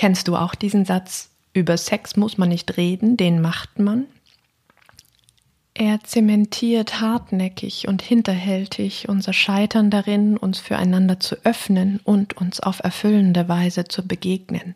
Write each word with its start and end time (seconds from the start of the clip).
Kennst 0.00 0.28
du 0.28 0.36
auch 0.36 0.54
diesen 0.54 0.86
Satz, 0.86 1.28
über 1.52 1.76
Sex 1.76 2.16
muss 2.16 2.38
man 2.38 2.48
nicht 2.48 2.78
reden, 2.78 3.18
den 3.18 3.42
macht 3.42 3.78
man? 3.78 4.06
Er 5.74 6.02
zementiert 6.04 7.02
hartnäckig 7.02 7.86
und 7.86 8.00
hinterhältig 8.00 9.10
unser 9.10 9.34
Scheitern 9.34 9.90
darin, 9.90 10.38
uns 10.38 10.58
füreinander 10.58 11.20
zu 11.20 11.36
öffnen 11.44 12.00
und 12.02 12.34
uns 12.38 12.60
auf 12.60 12.82
erfüllende 12.82 13.46
Weise 13.50 13.84
zu 13.84 14.08
begegnen. 14.08 14.74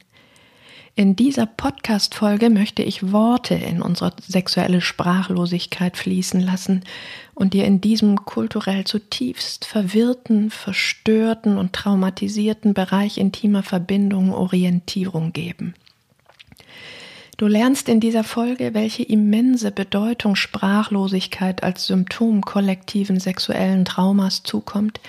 In 0.97 1.17
dieser 1.17 1.47
Podcast-Folge 1.47 2.51
möchte 2.51 2.85
ich 2.85 3.11
Worte 3.11 3.57
in 3.57 3.83
unsere 3.83 4.13
sexuelle 4.25 4.81
Sprachlosigkeit 4.81 5.97
fließen 5.97 6.39
lassen 6.41 6.85
und 7.35 7.53
dir 7.53 7.65
in 7.65 7.81
diesem 7.81 8.25
kulturell 8.25 8.85
zutiefst 8.85 9.65
verwirrten, 9.65 10.53
verstörten 10.53 11.59
und 11.59 11.73
traumatisierten 11.73 12.75
Bereich 12.75 13.19
intimer 13.19 13.65
Verbindung 13.65 14.33
Orientierung 14.33 15.33
geben. 15.33 15.75
Du 17.39 17.49
lernst 17.49 17.89
in 17.89 17.99
dieser 17.99 18.23
Folge, 18.23 18.73
welche 18.75 19.03
immense 19.03 19.73
Bedeutung 19.73 20.37
Sprachlosigkeit 20.37 21.65
als 21.65 21.89
Symptom 21.89 22.43
kollektiven 22.43 23.19
sexuellen 23.19 23.85
Traumas 23.85 24.45
zukommt, 24.45 25.01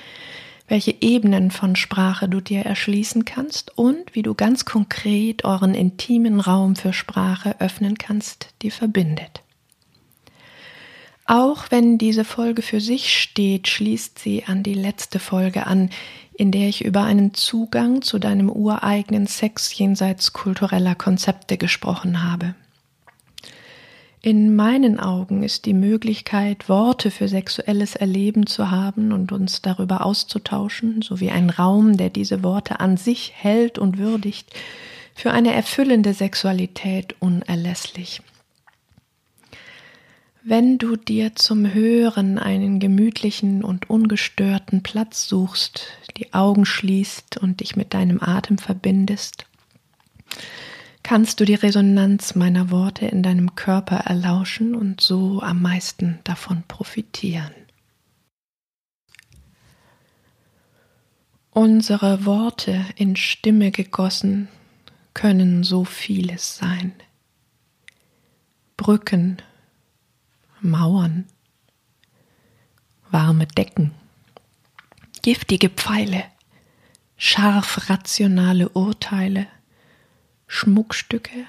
welche 0.68 0.96
Ebenen 1.02 1.52
von 1.52 1.76
Sprache 1.76 2.28
du 2.28 2.42
dir 2.42 2.62
erschließen 2.62 3.26
kannst 3.26 3.78
und 3.78 4.16
wie 4.16 4.24
du 4.24 4.34
ganz 4.34 4.66
konkret 4.66 5.46
euren 5.46 5.76
intimen 5.76 6.40
Raum 6.40 6.76
für 6.76 6.94
Sprache 6.94 7.60
öffnen 7.60 7.98
kannst, 7.98 8.54
die 8.62 8.72
verbindet. 8.72 9.42
Auch 11.26 11.66
wenn 11.72 11.98
diese 11.98 12.24
Folge 12.24 12.62
für 12.62 12.80
sich 12.80 13.20
steht, 13.20 13.68
schließt 13.68 14.20
sie 14.20 14.46
an 14.46 14.62
die 14.62 14.76
letzte 14.76 15.20
Folge 15.20 15.66
an, 15.66 15.90
in 16.34 16.52
der 16.52 16.68
ich 16.68 16.86
über 16.86 17.04
einen 17.04 17.34
Zugang 17.34 18.02
zu 18.02 18.20
deinem 18.20 18.50
ureigenen 18.50 19.26
Sex 19.26 19.76
jenseits 19.78 20.34
kultureller 20.34 20.94
Konzepte 20.94 21.58
gesprochen 21.58 22.24
habe. 22.24 22.54
In 24.26 24.56
meinen 24.56 25.00
Augen 25.00 25.44
ist 25.44 25.66
die 25.66 25.76
Möglichkeit, 25.76 26.68
Worte 26.68 27.12
für 27.12 27.28
sexuelles 27.28 27.96
Erleben 27.96 28.48
zu 28.48 28.72
haben 28.72 29.12
und 29.14 29.32
uns 29.32 29.62
darüber 29.62 30.04
auszutauschen, 30.04 31.04
sowie 31.04 31.30
ein 31.30 31.52
Raum, 31.52 31.96
der 31.96 32.10
diese 32.10 32.42
Worte 32.42 32.80
an 32.80 32.98
sich 32.98 33.34
hält 33.36 33.78
und 33.78 34.00
würdigt, 34.00 34.50
für 35.14 35.30
eine 35.30 35.54
erfüllende 35.54 36.16
Sexualität 36.16 37.16
unerlässlich. 37.20 38.24
Wenn 40.44 40.80
du 40.80 40.96
dir 40.96 41.36
zum 41.36 41.72
Hören 41.72 42.40
einen 42.40 42.80
gemütlichen 42.80 43.64
und 43.64 43.92
ungestörten 43.92 44.82
Platz 44.82 45.28
suchst, 45.28 45.90
die 46.18 46.34
Augen 46.34 46.66
schließt 46.66 47.38
und 47.38 47.60
dich 47.60 47.76
mit 47.76 47.94
deinem 47.94 48.20
Atem 48.24 48.58
verbindest, 48.58 49.46
kannst 51.06 51.40
du 51.40 51.46
die 51.46 51.54
Resonanz 51.54 52.34
meiner 52.34 52.72
Worte 52.72 53.06
in 53.06 53.22
deinem 53.22 53.54
Körper 53.54 53.98
erlauschen 53.98 54.74
und 54.74 55.02
so 55.02 55.40
am 55.40 55.62
meisten 55.62 56.18
davon 56.24 56.64
profitieren. 56.68 57.54
Unsere 61.52 62.26
Worte 62.26 62.84
in 62.96 63.16
Stimme 63.16 63.70
gegossen 63.70 64.48
können 65.14 65.64
so 65.64 65.86
vieles 65.86 66.58
sein. 66.58 66.92
Brücken, 68.76 69.38
Mauern, 70.60 71.26
warme 73.12 73.46
Decken, 73.46 73.92
giftige 75.22 75.70
Pfeile, 75.70 76.24
scharf 77.16 77.92
rationale 77.92 78.70
Urteile, 78.70 79.46
Schmuckstücke, 80.48 81.46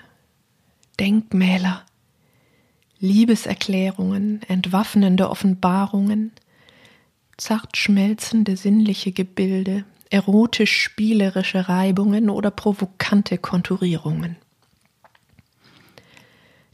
Denkmäler, 0.99 1.85
Liebeserklärungen, 2.99 4.43
entwaffnende 4.49 5.29
Offenbarungen, 5.29 6.33
zart 7.37 7.77
schmelzende 7.77 8.57
sinnliche 8.57 9.13
Gebilde, 9.13 9.85
erotisch 10.11 10.81
spielerische 10.83 11.69
Reibungen 11.69 12.31
oder 12.31 12.51
provokante 12.51 13.39
Konturierungen. 13.39 14.37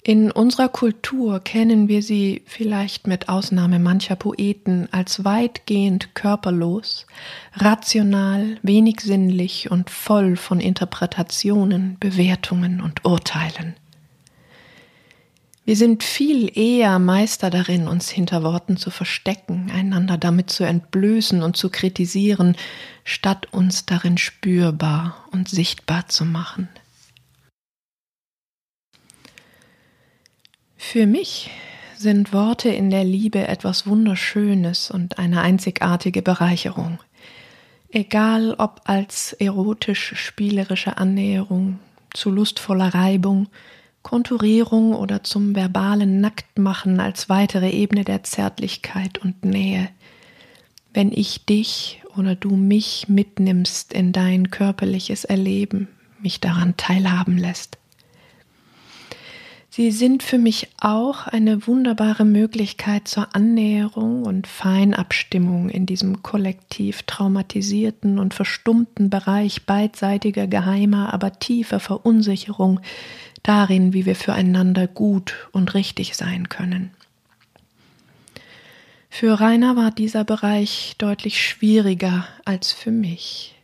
In 0.05 0.33
unserer 0.33 0.69
Kultur 0.69 1.39
kennen 1.39 1.87
wir 1.87 2.03
sie 2.03 2.43
vielleicht 2.47 3.07
mit 3.07 3.29
Ausnahme 3.29 3.79
mancher 3.79 4.17
Poeten 4.17 4.89
als 4.91 5.25
weitgehend 5.25 6.17
körperlos, 6.17 7.07
rational, 7.55 8.59
wenig 8.63 8.99
sinnlich 8.99 9.71
und 9.71 9.91
voll 9.91 10.35
von 10.35 10.59
Interpretationen, 10.59 11.99
Bewertungen 12.01 12.81
und 12.81 13.05
Urteilen. 13.05 13.77
Wir 15.65 15.77
sind 15.77 16.03
viel 16.03 16.51
eher 16.59 16.99
Meister 16.99 17.49
darin, 17.49 17.87
uns 17.87 18.11
hinter 18.11 18.43
Worten 18.43 18.77
zu 18.77 18.91
verstecken, 18.91 19.71
einander 19.73 20.19
damit 20.19 20.51
zu 20.51 20.65
entblößen 20.65 21.45
und 21.45 21.57
zu 21.57 21.71
kritisieren, 21.71 22.57
statt 23.05 23.47
uns 23.53 23.87
darin 23.87 24.19
spürbar 24.19 25.29
und 25.31 25.49
sichtbar 25.49 26.09
zu 26.09 26.25
machen. 26.25 26.69
Für 30.85 31.07
mich 31.07 31.49
sind 31.97 32.35
Worte 32.35 32.69
in 32.69 32.91
der 32.91 33.05
Liebe 33.05 33.47
etwas 33.49 33.87
Wunderschönes 33.87 34.91
und 34.91 35.17
eine 35.17 35.41
einzigartige 35.41 36.21
Bereicherung. 36.21 36.99
Egal 37.91 38.57
ob 38.59 38.83
als 38.85 39.33
erotisch-spielerische 39.33 40.99
Annäherung, 40.99 41.79
zu 42.13 42.31
lustvoller 42.31 42.93
Reibung, 42.93 43.47
Konturierung 44.03 44.93
oder 44.93 45.23
zum 45.23 45.55
verbalen 45.55 46.21
Nacktmachen 46.21 47.01
als 47.01 47.31
weitere 47.31 47.71
Ebene 47.71 48.05
der 48.05 48.25
Zärtlichkeit 48.25 49.17
und 49.17 49.47
Nähe. 49.47 49.89
Wenn 50.93 51.11
ich 51.11 51.47
dich 51.47 52.03
oder 52.17 52.35
du 52.35 52.55
mich 52.57 53.09
mitnimmst 53.09 53.95
in 53.95 54.13
dein 54.13 54.51
körperliches 54.51 55.25
Erleben, 55.25 55.89
mich 56.21 56.41
daran 56.41 56.77
teilhaben 56.77 57.39
lässt. 57.39 57.79
Sie 59.75 59.91
sind 59.91 60.23
für 60.23 60.37
mich 60.37 60.69
auch 60.83 61.27
eine 61.27 61.67
wunderbare 61.67 62.27
Möglichkeit 62.27 63.09
zur 63.09 63.35
Annäherung 63.35 64.27
und 64.27 64.47
Feinabstimmung 64.47 65.71
in 65.71 65.87
diesem 65.87 66.23
kollektiv 66.23 67.05
traumatisierten 67.05 68.19
und 68.19 68.35
verstummten 68.35 69.09
Bereich 69.09 69.65
beidseitiger 69.65 70.47
geheimer, 70.47 71.15
aber 71.15 71.39
tiefer 71.39 71.81
Verunsicherung 71.81 72.81
darin, 73.43 73.95
wie 73.95 74.05
wir 74.05 74.15
füreinander 74.15 74.89
gut 74.89 75.49
und 75.53 75.73
richtig 75.73 76.17
sein 76.17 76.51
können. 76.51 76.91
Für 79.09 79.41
Rainer 79.41 79.75
war 79.75 79.91
dieser 79.91 80.25
Bereich 80.25 80.97
deutlich 80.99 81.41
schwieriger 81.41 82.29
als 82.45 82.73
für 82.73 82.91
mich. 82.91 83.55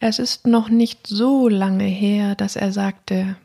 Es 0.00 0.18
ist 0.18 0.48
noch 0.48 0.70
nicht 0.70 1.06
so 1.06 1.46
lange 1.46 1.84
her, 1.84 2.34
dass 2.34 2.56
er 2.56 2.72
sagte, 2.72 3.36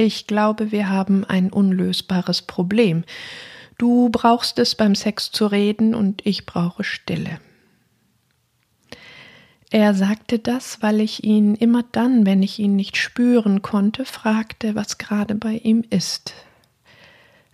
ich 0.00 0.26
glaube, 0.26 0.72
wir 0.72 0.88
haben 0.88 1.26
ein 1.26 1.52
unlösbares 1.52 2.40
Problem. 2.40 3.04
Du 3.76 4.08
brauchst 4.08 4.58
es 4.58 4.74
beim 4.74 4.94
Sex 4.94 5.30
zu 5.30 5.46
reden 5.46 5.94
und 5.94 6.24
ich 6.24 6.46
brauche 6.46 6.84
Stille. 6.84 7.38
Er 9.70 9.92
sagte 9.92 10.38
das, 10.38 10.80
weil 10.80 11.02
ich 11.02 11.22
ihn 11.22 11.54
immer 11.54 11.84
dann, 11.92 12.24
wenn 12.24 12.42
ich 12.42 12.58
ihn 12.58 12.76
nicht 12.76 12.96
spüren 12.96 13.60
konnte, 13.60 14.06
fragte, 14.06 14.74
was 14.74 14.96
gerade 14.96 15.34
bei 15.34 15.56
ihm 15.56 15.84
ist. 15.90 16.32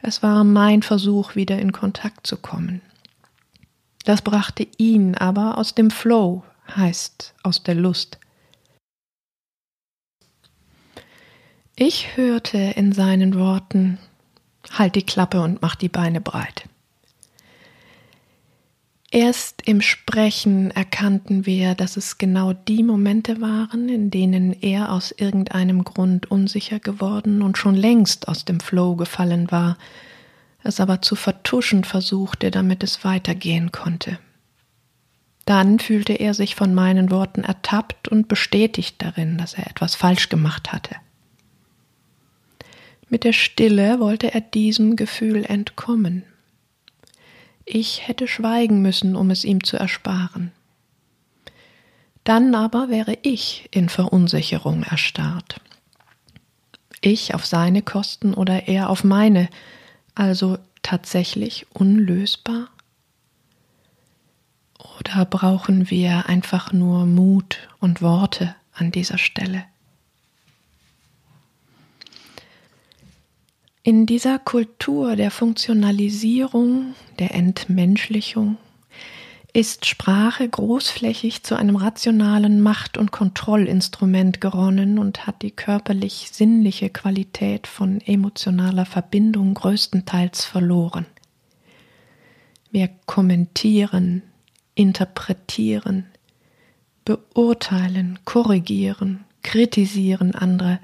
Es 0.00 0.22
war 0.22 0.44
mein 0.44 0.82
Versuch, 0.82 1.34
wieder 1.34 1.58
in 1.58 1.72
Kontakt 1.72 2.28
zu 2.28 2.36
kommen. 2.36 2.80
Das 4.04 4.22
brachte 4.22 4.68
ihn 4.78 5.16
aber 5.16 5.58
aus 5.58 5.74
dem 5.74 5.90
Flow, 5.90 6.44
heißt 6.76 7.34
aus 7.42 7.64
der 7.64 7.74
Lust. 7.74 8.20
Ich 11.78 12.16
hörte 12.16 12.56
in 12.56 12.92
seinen 12.92 13.34
Worten, 13.34 13.98
halt 14.72 14.94
die 14.94 15.02
Klappe 15.02 15.42
und 15.42 15.60
mach 15.60 15.74
die 15.74 15.90
Beine 15.90 16.22
breit. 16.22 16.66
Erst 19.10 19.60
im 19.66 19.82
Sprechen 19.82 20.70
erkannten 20.70 21.44
wir, 21.44 21.74
dass 21.74 21.98
es 21.98 22.16
genau 22.16 22.54
die 22.54 22.82
Momente 22.82 23.42
waren, 23.42 23.90
in 23.90 24.10
denen 24.10 24.54
er 24.62 24.90
aus 24.90 25.12
irgendeinem 25.12 25.84
Grund 25.84 26.30
unsicher 26.30 26.80
geworden 26.80 27.42
und 27.42 27.58
schon 27.58 27.74
längst 27.74 28.26
aus 28.26 28.46
dem 28.46 28.60
Flow 28.60 28.96
gefallen 28.96 29.50
war, 29.50 29.76
es 30.62 30.80
aber 30.80 31.02
zu 31.02 31.14
vertuschen 31.14 31.84
versuchte, 31.84 32.50
damit 32.50 32.84
es 32.84 33.04
weitergehen 33.04 33.70
konnte. 33.70 34.18
Dann 35.44 35.78
fühlte 35.78 36.14
er 36.14 36.32
sich 36.32 36.54
von 36.54 36.74
meinen 36.74 37.10
Worten 37.10 37.44
ertappt 37.44 38.08
und 38.08 38.28
bestätigt 38.28 38.96
darin, 39.02 39.36
dass 39.36 39.52
er 39.52 39.66
etwas 39.66 39.94
falsch 39.94 40.30
gemacht 40.30 40.72
hatte. 40.72 40.96
Mit 43.08 43.24
der 43.24 43.32
Stille 43.32 44.00
wollte 44.00 44.34
er 44.34 44.40
diesem 44.40 44.96
Gefühl 44.96 45.44
entkommen. 45.44 46.24
Ich 47.64 48.06
hätte 48.06 48.28
schweigen 48.28 48.82
müssen, 48.82 49.16
um 49.16 49.30
es 49.30 49.44
ihm 49.44 49.62
zu 49.62 49.76
ersparen. 49.76 50.52
Dann 52.24 52.54
aber 52.54 52.88
wäre 52.88 53.18
ich 53.22 53.68
in 53.70 53.88
Verunsicherung 53.88 54.82
erstarrt. 54.82 55.60
Ich 57.00 57.34
auf 57.34 57.46
seine 57.46 57.82
Kosten 57.82 58.34
oder 58.34 58.66
er 58.66 58.90
auf 58.90 59.04
meine, 59.04 59.48
also 60.16 60.58
tatsächlich 60.82 61.66
unlösbar? 61.72 62.68
Oder 64.98 65.24
brauchen 65.24 65.90
wir 65.90 66.28
einfach 66.28 66.72
nur 66.72 67.06
Mut 67.06 67.68
und 67.80 68.02
Worte 68.02 68.54
an 68.72 68.90
dieser 68.90 69.18
Stelle? 69.18 69.64
In 73.86 74.04
dieser 74.04 74.40
Kultur 74.40 75.14
der 75.14 75.30
Funktionalisierung, 75.30 76.96
der 77.20 77.32
Entmenschlichung, 77.36 78.56
ist 79.52 79.86
Sprache 79.86 80.48
großflächig 80.48 81.44
zu 81.44 81.54
einem 81.54 81.76
rationalen 81.76 82.60
Macht- 82.60 82.98
und 82.98 83.12
Kontrollinstrument 83.12 84.40
geronnen 84.40 84.98
und 84.98 85.28
hat 85.28 85.42
die 85.42 85.52
körperlich-sinnliche 85.52 86.90
Qualität 86.90 87.68
von 87.68 88.00
emotionaler 88.00 88.86
Verbindung 88.86 89.54
größtenteils 89.54 90.44
verloren. 90.44 91.06
Wir 92.72 92.90
kommentieren, 93.06 94.22
interpretieren, 94.74 96.06
beurteilen, 97.04 98.18
korrigieren, 98.24 99.24
kritisieren 99.44 100.34
andere, 100.34 100.80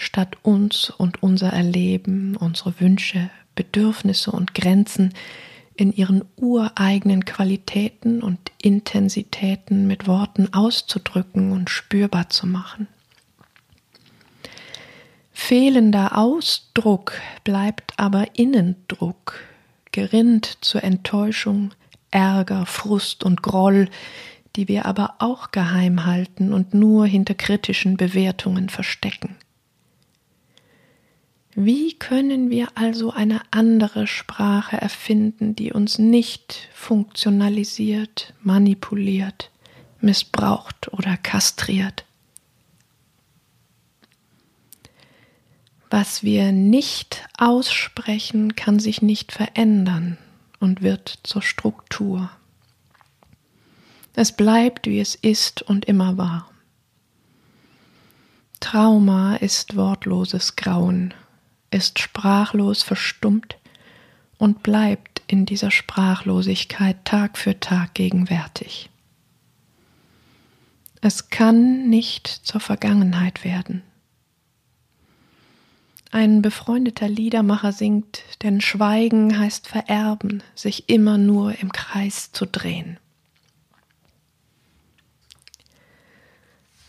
statt 0.00 0.38
uns 0.42 0.88
und 0.88 1.22
unser 1.22 1.52
Erleben, 1.52 2.34
unsere 2.36 2.80
Wünsche, 2.80 3.30
Bedürfnisse 3.54 4.32
und 4.32 4.54
Grenzen 4.54 5.12
in 5.74 5.92
ihren 5.92 6.24
ureigenen 6.36 7.26
Qualitäten 7.26 8.22
und 8.22 8.50
Intensitäten 8.60 9.86
mit 9.86 10.06
Worten 10.06 10.52
auszudrücken 10.54 11.52
und 11.52 11.68
spürbar 11.68 12.30
zu 12.30 12.46
machen. 12.46 12.88
Fehlender 15.32 16.16
Ausdruck 16.16 17.12
bleibt 17.44 17.92
aber 17.98 18.38
Innendruck, 18.38 19.40
gerinnt 19.92 20.58
zur 20.62 20.82
Enttäuschung, 20.82 21.72
Ärger, 22.10 22.64
Frust 22.64 23.22
und 23.22 23.42
Groll, 23.42 23.88
die 24.56 24.66
wir 24.66 24.86
aber 24.86 25.16
auch 25.18 25.50
geheim 25.50 26.06
halten 26.06 26.52
und 26.52 26.72
nur 26.72 27.06
hinter 27.06 27.34
kritischen 27.34 27.96
Bewertungen 27.96 28.68
verstecken. 28.68 29.36
Wie 31.62 31.92
können 31.92 32.48
wir 32.48 32.68
also 32.74 33.10
eine 33.12 33.42
andere 33.50 34.06
Sprache 34.06 34.80
erfinden, 34.80 35.54
die 35.54 35.74
uns 35.74 35.98
nicht 35.98 36.70
funktionalisiert, 36.72 38.32
manipuliert, 38.42 39.50
missbraucht 40.00 40.90
oder 40.94 41.18
kastriert? 41.18 42.06
Was 45.90 46.22
wir 46.22 46.50
nicht 46.50 47.28
aussprechen, 47.36 48.56
kann 48.56 48.78
sich 48.78 49.02
nicht 49.02 49.30
verändern 49.30 50.16
und 50.60 50.80
wird 50.80 51.18
zur 51.24 51.42
Struktur. 51.42 52.30
Es 54.14 54.32
bleibt, 54.32 54.86
wie 54.86 55.00
es 55.00 55.14
ist 55.14 55.60
und 55.60 55.84
immer 55.84 56.16
war. 56.16 56.50
Trauma 58.60 59.36
ist 59.36 59.76
wortloses 59.76 60.56
Grauen, 60.56 61.12
ist 61.70 61.98
sprachlos 61.98 62.82
verstummt 62.82 63.56
und 64.38 64.62
bleibt 64.62 65.22
in 65.26 65.46
dieser 65.46 65.70
Sprachlosigkeit 65.70 67.04
Tag 67.04 67.38
für 67.38 67.60
Tag 67.60 67.94
gegenwärtig. 67.94 68.90
Es 71.00 71.30
kann 71.30 71.88
nicht 71.88 72.26
zur 72.26 72.60
Vergangenheit 72.60 73.44
werden. 73.44 73.82
Ein 76.12 76.42
befreundeter 76.42 77.08
Liedermacher 77.08 77.72
singt, 77.72 78.22
denn 78.42 78.60
Schweigen 78.60 79.38
heißt 79.38 79.68
vererben, 79.68 80.42
sich 80.56 80.88
immer 80.88 81.18
nur 81.18 81.56
im 81.60 81.70
Kreis 81.70 82.32
zu 82.32 82.46
drehen. 82.46 82.98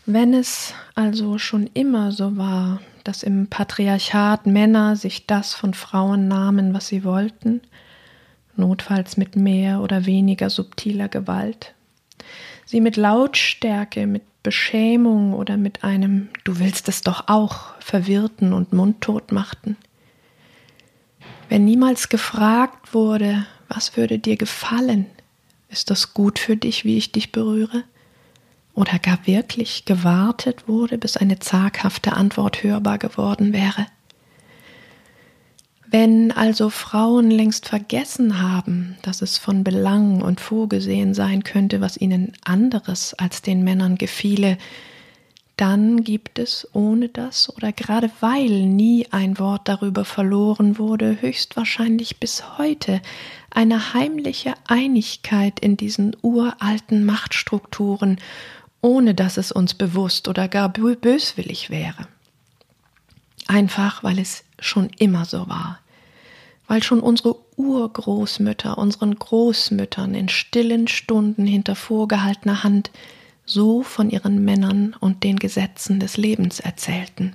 Wenn 0.04 0.34
es 0.34 0.74
also 0.96 1.38
schon 1.38 1.68
immer 1.72 2.10
so 2.10 2.36
war, 2.36 2.80
dass 3.04 3.22
im 3.22 3.48
Patriarchat 3.48 4.46
Männer 4.46 4.96
sich 4.96 5.26
das 5.26 5.54
von 5.54 5.74
Frauen 5.74 6.28
nahmen, 6.28 6.74
was 6.74 6.88
sie 6.88 7.04
wollten, 7.04 7.60
notfalls 8.56 9.16
mit 9.16 9.36
mehr 9.36 9.80
oder 9.80 10.06
weniger 10.06 10.50
subtiler 10.50 11.08
Gewalt, 11.08 11.74
sie 12.64 12.80
mit 12.80 12.96
Lautstärke, 12.96 14.06
mit 14.06 14.22
Beschämung 14.42 15.34
oder 15.34 15.56
mit 15.56 15.84
einem 15.84 16.28
Du 16.44 16.58
willst 16.58 16.88
es 16.88 17.02
doch 17.02 17.28
auch 17.28 17.78
verwirrten 17.78 18.52
und 18.52 18.72
mundtot 18.72 19.30
machten. 19.30 19.76
Wenn 21.48 21.64
niemals 21.64 22.08
gefragt 22.08 22.94
wurde, 22.94 23.46
was 23.68 23.96
würde 23.96 24.18
dir 24.18 24.36
gefallen, 24.36 25.06
ist 25.68 25.90
das 25.90 26.12
gut 26.14 26.38
für 26.38 26.56
dich, 26.56 26.84
wie 26.84 26.96
ich 26.96 27.12
dich 27.12 27.32
berühre? 27.32 27.84
Oder 28.74 28.98
gar 28.98 29.26
wirklich 29.26 29.84
gewartet 29.84 30.66
wurde, 30.66 30.98
bis 30.98 31.16
eine 31.16 31.38
zaghafte 31.38 32.14
Antwort 32.14 32.62
hörbar 32.62 32.98
geworden 32.98 33.52
wäre? 33.52 33.86
Wenn 35.92 36.32
also 36.32 36.70
Frauen 36.70 37.30
längst 37.30 37.68
vergessen 37.68 38.40
haben, 38.40 38.96
dass 39.02 39.20
es 39.20 39.36
von 39.36 39.62
Belang 39.62 40.22
und 40.22 40.40
vorgesehen 40.40 41.12
sein 41.12 41.44
könnte, 41.44 41.82
was 41.82 41.98
ihnen 41.98 42.32
anderes 42.44 43.12
als 43.12 43.42
den 43.42 43.62
Männern 43.62 43.98
gefiele, 43.98 44.56
dann 45.58 46.02
gibt 46.02 46.38
es 46.38 46.66
ohne 46.72 47.10
das 47.10 47.54
oder 47.54 47.72
gerade 47.72 48.10
weil 48.20 48.64
nie 48.64 49.06
ein 49.10 49.38
Wort 49.38 49.68
darüber 49.68 50.06
verloren 50.06 50.78
wurde, 50.78 51.20
höchstwahrscheinlich 51.20 52.18
bis 52.18 52.56
heute 52.56 53.02
eine 53.50 53.92
heimliche 53.92 54.54
Einigkeit 54.66 55.60
in 55.60 55.76
diesen 55.76 56.16
uralten 56.22 57.04
Machtstrukturen, 57.04 58.18
ohne 58.82 59.14
dass 59.14 59.38
es 59.38 59.50
uns 59.50 59.72
bewusst 59.72 60.28
oder 60.28 60.46
gar 60.48 60.68
böswillig 60.68 61.70
wäre. 61.70 62.06
Einfach 63.48 64.04
weil 64.04 64.18
es 64.18 64.44
schon 64.58 64.90
immer 64.98 65.24
so 65.24 65.48
war 65.48 65.78
weil 66.72 66.82
schon 66.82 67.00
unsere 67.00 67.36
Urgroßmütter 67.56 68.78
unseren 68.78 69.14
Großmüttern 69.14 70.14
in 70.14 70.30
stillen 70.30 70.88
Stunden 70.88 71.46
hinter 71.46 71.76
vorgehaltener 71.76 72.64
Hand 72.64 72.90
so 73.44 73.82
von 73.82 74.08
ihren 74.08 74.42
Männern 74.42 74.96
und 74.98 75.22
den 75.22 75.38
Gesetzen 75.38 76.00
des 76.00 76.16
Lebens 76.16 76.60
erzählten. 76.60 77.34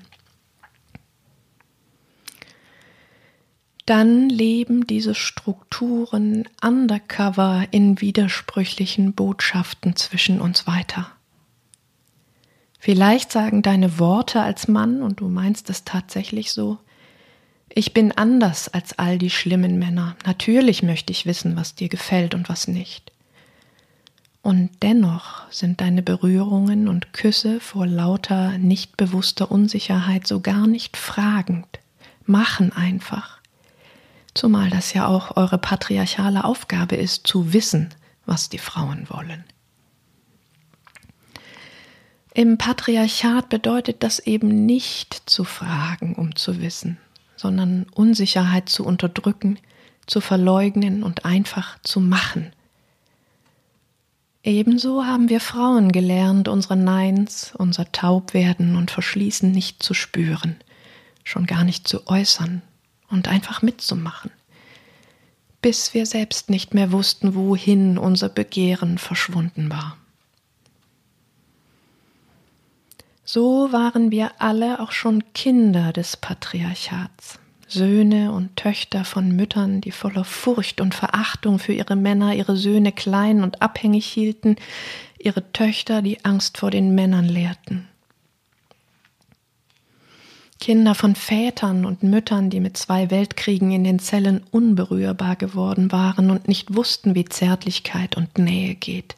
Dann 3.86 4.28
leben 4.28 4.88
diese 4.88 5.14
Strukturen 5.14 6.50
undercover 6.64 7.68
in 7.70 8.02
widersprüchlichen 8.02 9.14
Botschaften 9.14 9.96
zwischen 9.96 10.42
uns 10.42 10.66
weiter. 10.66 11.12
Vielleicht 12.88 13.34
sagen 13.34 13.64
deine 13.64 14.00
Worte 14.00 14.40
als 14.40 14.70
Mann, 14.70 15.02
und 15.02 15.20
du 15.20 15.28
meinst 15.28 15.70
es 15.70 15.84
tatsächlich 15.84 16.54
so, 16.54 16.78
ich 17.68 17.94
bin 17.94 18.14
anders 18.14 18.70
als 18.70 18.98
all 18.98 19.18
die 19.18 19.30
schlimmen 19.30 19.78
Männer. 19.78 20.16
Natürlich 20.26 20.84
möchte 20.84 21.12
ich 21.12 21.26
wissen, 21.26 21.58
was 21.58 21.76
dir 21.76 21.90
gefällt 21.90 22.34
und 22.34 22.48
was 22.48 22.70
nicht. 22.70 23.12
Und 24.42 24.70
dennoch 24.84 25.52
sind 25.52 25.82
deine 25.82 26.02
Berührungen 26.02 26.88
und 26.88 27.12
Küsse 27.12 27.60
vor 27.60 27.86
lauter 27.86 28.58
nicht 28.58 28.96
bewusster 28.96 29.52
Unsicherheit 29.52 30.26
so 30.26 30.40
gar 30.40 30.66
nicht 30.66 30.96
fragend, 30.96 31.68
machen 32.26 32.72
einfach. 32.72 33.40
Zumal 34.34 34.70
das 34.70 34.94
ja 34.94 35.08
auch 35.08 35.36
eure 35.36 35.58
patriarchale 35.58 36.46
Aufgabe 36.46 36.96
ist, 36.96 37.28
zu 37.28 37.52
wissen, 37.52 37.90
was 38.26 38.48
die 38.48 38.60
Frauen 38.60 39.10
wollen. 39.10 39.44
Im 42.38 42.60
Patriarchat 42.60 43.50
bedeutet 43.50 44.04
das 44.04 44.20
eben 44.20 44.68
nicht 44.68 45.24
zu 45.26 45.44
fragen, 45.44 46.14
um 46.14 46.36
zu 46.36 46.62
wissen, 46.62 47.00
sondern 47.36 47.88
Unsicherheit 47.96 48.70
zu 48.70 48.86
unterdrücken, 48.86 49.58
zu 50.06 50.22
verleugnen 50.22 51.02
und 51.02 51.26
einfach 51.26 51.80
zu 51.82 52.00
machen. 52.00 52.52
Ebenso 54.44 55.04
haben 55.04 55.30
wir 55.30 55.40
Frauen 55.40 55.92
gelernt, 55.92 56.48
unsere 56.48 56.76
Neins, 56.76 57.54
unser 57.58 57.92
Taubwerden 57.92 58.76
und 58.76 58.92
Verschließen 58.92 59.52
nicht 59.52 59.82
zu 59.82 59.96
spüren, 59.96 60.58
schon 61.24 61.48
gar 61.48 61.64
nicht 61.64 61.88
zu 61.88 62.06
äußern 62.06 62.62
und 63.10 63.28
einfach 63.30 63.64
mitzumachen, 63.64 64.30
bis 65.64 65.96
wir 65.96 66.06
selbst 66.06 66.52
nicht 66.52 66.76
mehr 66.76 66.92
wussten, 66.92 67.34
wohin 67.34 67.98
unser 67.98 68.30
Begehren 68.30 69.00
verschwunden 69.00 69.72
war. 69.72 69.98
So 73.30 73.74
waren 73.74 74.10
wir 74.10 74.32
alle 74.40 74.80
auch 74.80 74.94
schon 74.94 75.22
Kinder 75.34 75.92
des 75.92 76.16
Patriarchats. 76.16 77.40
Söhne 77.68 78.32
und 78.32 78.56
Töchter 78.56 79.04
von 79.04 79.36
Müttern, 79.36 79.82
die 79.82 79.92
voller 79.92 80.24
Furcht 80.24 80.80
und 80.80 80.96
Verachtung 80.96 81.60
für 81.60 81.74
ihre 81.74 81.98
Männer 81.98 82.36
ihre 82.36 82.56
Söhne 82.56 82.94
klein 82.94 83.44
und 83.44 83.62
abhängig 83.62 84.06
hielten, 84.06 84.56
ihre 85.20 85.52
Töchter 85.52 86.02
die 86.02 86.24
Angst 86.24 86.58
vor 86.58 86.72
den 86.72 86.96
Männern 86.96 87.26
lehrten. 87.26 87.90
Kinder 90.62 90.96
von 90.96 91.14
Vätern 91.14 91.84
und 91.84 92.04
Müttern, 92.04 92.50
die 92.50 92.62
mit 92.62 92.78
zwei 92.78 93.12
Weltkriegen 93.12 93.74
in 93.74 93.84
den 93.84 94.00
Zellen 94.00 94.42
unberührbar 94.52 95.36
geworden 95.36 95.92
waren 95.92 96.32
und 96.32 96.48
nicht 96.48 96.74
wussten, 96.74 97.14
wie 97.14 97.26
Zärtlichkeit 97.26 98.16
und 98.16 98.38
Nähe 98.38 98.76
geht. 98.76 99.18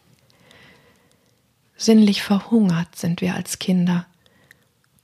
Sinnlich 1.82 2.24
verhungert 2.24 2.98
sind 2.98 3.22
wir 3.22 3.36
als 3.36 3.58
Kinder, 3.58 4.06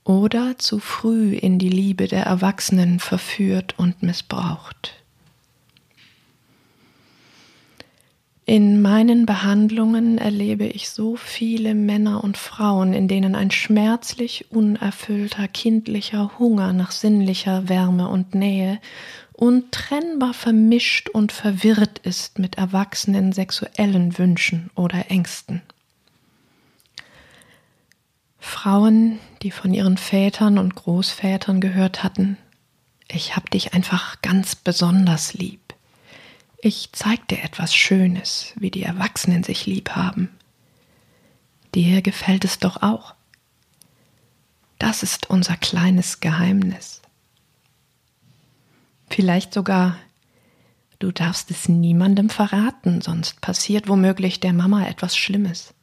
oder 0.04 0.58
zu 0.58 0.78
früh 0.78 1.32
in 1.32 1.58
die 1.58 1.70
Liebe 1.70 2.06
der 2.06 2.24
Erwachsenen 2.24 3.00
verführt 3.00 3.74
und 3.78 4.02
missbraucht. 4.02 4.92
In 8.44 8.82
meinen 8.82 9.24
Behandlungen 9.24 10.18
erlebe 10.18 10.66
ich 10.66 10.90
so 10.90 11.16
viele 11.16 11.74
Männer 11.74 12.22
und 12.22 12.36
Frauen, 12.36 12.92
in 12.92 13.08
denen 13.08 13.34
ein 13.34 13.50
schmerzlich 13.50 14.50
unerfüllter 14.50 15.48
kindlicher 15.48 16.38
Hunger 16.38 16.74
nach 16.74 16.90
sinnlicher 16.90 17.70
Wärme 17.70 18.06
und 18.08 18.34
Nähe 18.34 18.80
untrennbar 19.32 20.34
vermischt 20.34 21.08
und 21.08 21.32
verwirrt 21.32 22.00
ist 22.00 22.38
mit 22.38 22.58
erwachsenen 22.58 23.32
sexuellen 23.32 24.18
Wünschen 24.18 24.68
oder 24.74 25.10
Ängsten. 25.10 25.62
Frauen, 28.46 29.18
die 29.42 29.50
von 29.50 29.74
ihren 29.74 29.96
Vätern 29.96 30.58
und 30.58 30.76
Großvätern 30.76 31.60
gehört 31.60 32.04
hatten, 32.04 32.38
ich 33.08 33.36
hab 33.36 33.50
dich 33.50 33.74
einfach 33.74 34.22
ganz 34.22 34.54
besonders 34.54 35.34
lieb. 35.34 35.74
Ich 36.58 36.90
zeig 36.92 37.26
dir 37.28 37.42
etwas 37.42 37.74
Schönes, 37.74 38.52
wie 38.56 38.70
die 38.70 38.84
Erwachsenen 38.84 39.42
sich 39.42 39.66
lieb 39.66 39.90
haben. 39.90 40.30
Dir 41.74 42.02
gefällt 42.02 42.44
es 42.44 42.58
doch 42.58 42.82
auch. 42.82 43.14
Das 44.78 45.02
ist 45.02 45.28
unser 45.28 45.56
kleines 45.56 46.20
Geheimnis. 46.20 47.02
Vielleicht 49.10 49.52
sogar, 49.52 49.98
du 51.00 51.10
darfst 51.10 51.50
es 51.50 51.68
niemandem 51.68 52.30
verraten, 52.30 53.00
sonst 53.02 53.40
passiert 53.40 53.88
womöglich 53.88 54.40
der 54.40 54.52
Mama 54.52 54.86
etwas 54.86 55.16
Schlimmes. 55.16 55.74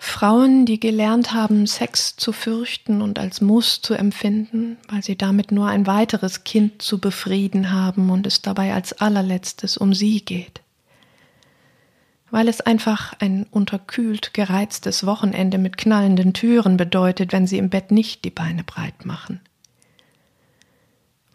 Frauen, 0.00 0.64
die 0.64 0.78
gelernt 0.78 1.34
haben, 1.34 1.66
Sex 1.66 2.14
zu 2.14 2.32
fürchten 2.32 3.02
und 3.02 3.18
als 3.18 3.40
Muss 3.40 3.82
zu 3.82 3.94
empfinden, 3.94 4.78
weil 4.88 5.02
sie 5.02 5.18
damit 5.18 5.50
nur 5.50 5.66
ein 5.66 5.88
weiteres 5.88 6.44
Kind 6.44 6.80
zu 6.80 7.00
befrieden 7.00 7.72
haben 7.72 8.08
und 8.10 8.24
es 8.24 8.40
dabei 8.40 8.72
als 8.72 8.92
allerletztes 8.92 9.76
um 9.76 9.92
sie 9.92 10.24
geht. 10.24 10.62
Weil 12.30 12.46
es 12.46 12.60
einfach 12.60 13.12
ein 13.18 13.44
unterkühlt 13.50 14.34
gereiztes 14.34 15.04
Wochenende 15.04 15.58
mit 15.58 15.76
knallenden 15.76 16.32
Türen 16.32 16.76
bedeutet, 16.76 17.32
wenn 17.32 17.48
sie 17.48 17.58
im 17.58 17.68
Bett 17.68 17.90
nicht 17.90 18.24
die 18.24 18.30
Beine 18.30 18.62
breit 18.62 19.04
machen. 19.04 19.40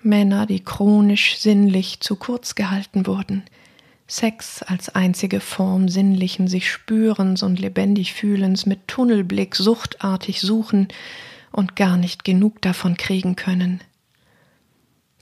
Männer, 0.02 0.46
die 0.46 0.64
chronisch 0.64 1.38
sinnlich 1.38 2.00
zu 2.00 2.16
kurz 2.16 2.56
gehalten 2.56 3.08
wurden, 3.08 3.44
Sex 4.16 4.62
als 4.62 4.90
einzige 4.90 5.40
Form 5.40 5.90
sinnlichen 5.90 6.48
sich 6.48 6.72
Spürens 6.72 7.42
und 7.42 7.60
lebendig 7.60 8.14
Fühlens 8.14 8.68
mit 8.68 8.88
Tunnelblick 8.88 9.56
suchtartig 9.56 10.40
suchen 10.40 10.90
und 11.52 11.76
gar 11.76 11.98
nicht 11.98 12.24
genug 12.24 12.62
davon 12.62 12.96
kriegen 12.96 13.36
können. 13.36 13.82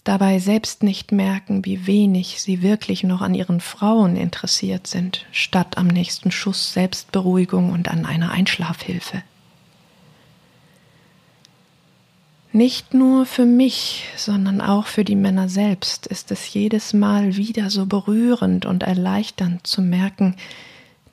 Dabei 0.03 0.39
selbst 0.39 0.83
nicht 0.83 1.13
merken, 1.13 1.63
wie 1.63 1.87
wenig 1.87 2.41
sie 2.41 2.61
wirklich 2.61 3.03
noch 3.03 3.21
an 3.21 3.33
ihren 3.33 3.61
Frauen 3.61 4.17
interessiert 4.17 4.87
sind, 4.87 5.25
statt 5.31 5.77
am 5.77 5.87
nächsten 5.87 6.29
Schuss 6.29 6.73
Selbstberuhigung 6.73 7.71
und 7.71 7.87
an 7.87 8.05
einer 8.05 8.31
Einschlafhilfe. 8.31 9.23
Nicht 12.53 12.93
nur 12.93 13.25
für 13.25 13.45
mich, 13.45 14.09
sondern 14.17 14.59
auch 14.59 14.87
für 14.87 15.05
die 15.05 15.15
Männer 15.15 15.47
selbst 15.47 16.05
ist 16.05 16.31
es 16.31 16.53
jedes 16.53 16.91
Mal 16.91 17.37
wieder 17.37 17.69
so 17.69 17.85
berührend 17.85 18.65
und 18.65 18.83
erleichternd 18.83 19.65
zu 19.65 19.81
merken, 19.81 20.35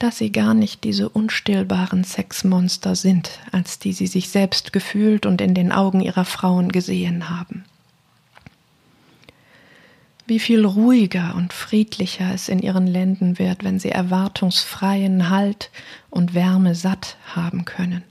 dass 0.01 0.19
sie 0.19 0.33
gar 0.33 0.53
nicht 0.53 0.83
diese 0.83 1.09
unstillbaren 1.09 2.03
Sexmonster 2.03 2.97
sind, 2.97 3.31
als 3.53 3.79
die 3.79 3.93
sie 3.93 4.09
sich 4.09 4.31
selbst 4.31 4.73
gefühlt 4.73 5.27
und 5.27 5.41
in 5.41 5.55
den 5.55 5.71
Augen 5.71 6.01
ihrer 6.01 6.25
Frauen 6.25 6.73
gesehen 6.73 7.31
haben. 7.31 7.65
Wie 10.27 10.41
viel 10.41 10.65
ruhiger 10.65 11.37
und 11.37 11.53
friedlicher 11.53 12.35
es 12.35 12.49
in 12.49 12.59
ihren 12.59 12.89
Lenden 12.89 13.39
wird, 13.39 13.63
wenn 13.63 13.79
sie 13.79 13.91
erwartungsfreien 13.91 15.31
Halt 15.31 15.71
und 16.11 16.35
Wärme 16.35 16.75
satt 16.75 17.17
haben 17.33 17.65
können 17.65 18.03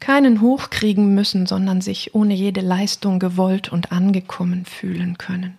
keinen 0.00 0.40
hochkriegen 0.40 1.14
müssen, 1.14 1.46
sondern 1.46 1.80
sich 1.80 2.14
ohne 2.14 2.34
jede 2.34 2.62
Leistung 2.62 3.18
gewollt 3.18 3.70
und 3.70 3.92
angekommen 3.92 4.64
fühlen 4.64 5.18
können. 5.18 5.58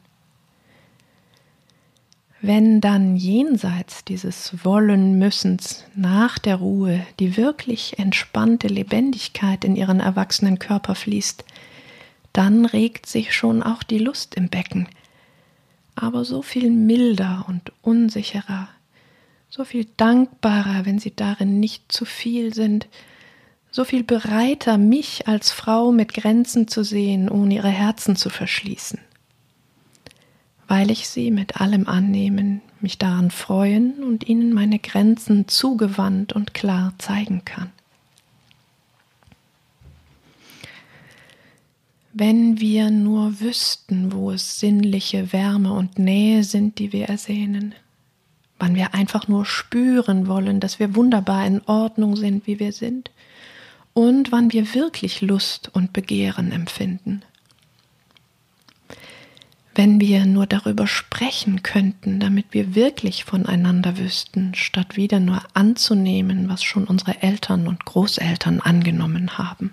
Wenn 2.44 2.82
dann 2.82 3.16
jenseits 3.16 4.04
dieses 4.04 4.66
Wollen 4.66 5.20
müssens 5.20 5.86
nach 5.96 6.40
der 6.40 6.56
Ruhe 6.56 7.06
die 7.20 7.38
wirklich 7.38 8.00
entspannte 8.00 8.68
Lebendigkeit 8.68 9.64
in 9.64 9.76
ihren 9.76 10.00
erwachsenen 10.00 10.58
Körper 10.58 10.96
fließt, 10.96 11.46
dann 12.34 12.66
regt 12.66 13.06
sich 13.06 13.36
schon 13.36 13.62
auch 13.62 13.84
die 13.84 14.00
Lust 14.00 14.34
im 14.34 14.50
Becken, 14.50 14.88
aber 15.94 16.26
so 16.26 16.42
viel 16.42 16.72
milder 16.72 17.46
und 17.48 17.72
unsicherer, 17.84 18.70
so 19.50 19.64
viel 19.64 19.86
dankbarer, 19.98 20.86
wenn 20.86 20.98
sie 20.98 21.16
darin 21.16 21.60
nicht 21.60 21.92
zu 21.92 22.06
viel 22.06 22.56
sind, 22.56 22.88
so 23.72 23.86
viel 23.86 24.04
bereiter, 24.04 24.78
mich 24.78 25.28
als 25.28 25.52
Frau 25.52 25.94
mit 25.94 26.14
Grenzen 26.14 26.68
zu 26.68 26.84
sehen, 26.84 27.30
ohne 27.30 27.56
ihre 27.56 27.70
Herzen 27.70 28.18
zu 28.18 28.30
verschließen. 28.30 29.00
Weil 30.68 30.92
ich 30.92 31.08
sie 31.08 31.32
mit 31.32 31.60
allem 31.60 31.88
annehmen, 31.88 32.62
mich 32.82 32.98
daran 32.98 33.32
freuen 33.32 34.04
und 34.04 34.28
ihnen 34.28 34.54
meine 34.54 34.80
Grenzen 34.80 35.48
zugewandt 35.48 36.34
und 36.34 36.54
klar 36.54 36.94
zeigen 36.98 37.46
kann. 37.46 37.72
Wenn 42.14 42.60
wir 42.60 42.92
nur 42.92 43.40
wüssten, 43.40 44.12
wo 44.12 44.32
es 44.32 44.60
sinnliche 44.60 45.32
Wärme 45.32 45.72
und 45.72 45.98
Nähe 45.98 46.44
sind, 46.44 46.78
die 46.78 46.92
wir 46.92 47.08
ersehnen, 47.08 47.74
wann 48.60 48.76
wir 48.76 48.94
einfach 48.94 49.30
nur 49.30 49.46
spüren 49.46 50.28
wollen, 50.28 50.60
dass 50.60 50.78
wir 50.78 50.94
wunderbar 50.94 51.46
in 51.48 51.62
Ordnung 51.68 52.18
sind, 52.18 52.48
wie 52.48 52.60
wir 52.60 52.74
sind, 52.74 53.12
und 53.94 54.32
wann 54.32 54.52
wir 54.52 54.74
wirklich 54.74 55.22
Lust 55.22 55.70
und 55.74 55.94
Begehren 55.94 56.52
empfinden. 56.52 57.24
Wenn 59.74 60.02
wir 60.02 60.26
nur 60.26 60.48
darüber 60.48 60.86
sprechen 60.86 61.64
könnten, 61.64 62.20
damit 62.20 62.48
wir 62.52 62.76
wirklich 62.76 63.24
voneinander 63.24 63.98
wüssten, 63.98 64.54
statt 64.54 64.98
wieder 64.98 65.22
nur 65.22 65.42
anzunehmen, 65.54 66.50
was 66.50 66.62
schon 66.62 66.84
unsere 66.84 67.22
Eltern 67.22 67.68
und 67.68 67.86
Großeltern 67.86 68.60
angenommen 68.60 69.38
haben. 69.38 69.72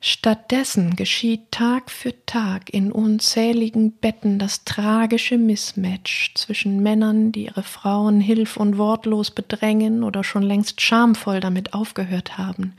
Stattdessen 0.00 0.94
geschieht 0.94 1.50
Tag 1.50 1.90
für 1.90 2.14
Tag 2.24 2.70
in 2.72 2.92
unzähligen 2.92 3.92
Betten 3.92 4.38
das 4.38 4.62
tragische 4.62 5.38
Mismatch 5.38 6.34
zwischen 6.36 6.80
Männern, 6.84 7.32
die 7.32 7.46
ihre 7.46 7.64
Frauen 7.64 8.20
hilf- 8.20 8.56
und 8.56 8.78
wortlos 8.78 9.32
bedrängen 9.32 10.04
oder 10.04 10.22
schon 10.22 10.44
längst 10.44 10.80
schamvoll 10.80 11.40
damit 11.40 11.74
aufgehört 11.74 12.38
haben, 12.38 12.74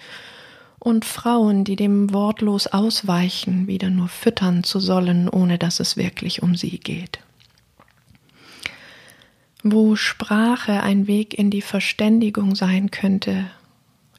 und 0.80 1.04
Frauen, 1.04 1.66
die 1.66 1.76
dem 1.76 2.14
wortlos 2.14 2.68
ausweichen, 2.68 3.68
wieder 3.68 3.90
nur 3.90 4.08
füttern 4.08 4.64
zu 4.64 4.80
sollen, 4.80 5.28
ohne 5.28 5.58
dass 5.58 5.82
es 5.82 5.98
wirklich 5.98 6.42
um 6.42 6.56
sie 6.56 6.80
geht. 6.80 7.20
Wo 9.62 9.98
Sprache 9.98 10.82
ein 10.82 11.06
Weg 11.06 11.38
in 11.38 11.50
die 11.50 11.62
Verständigung 11.62 12.56
sein 12.56 12.92
könnte, 12.92 13.52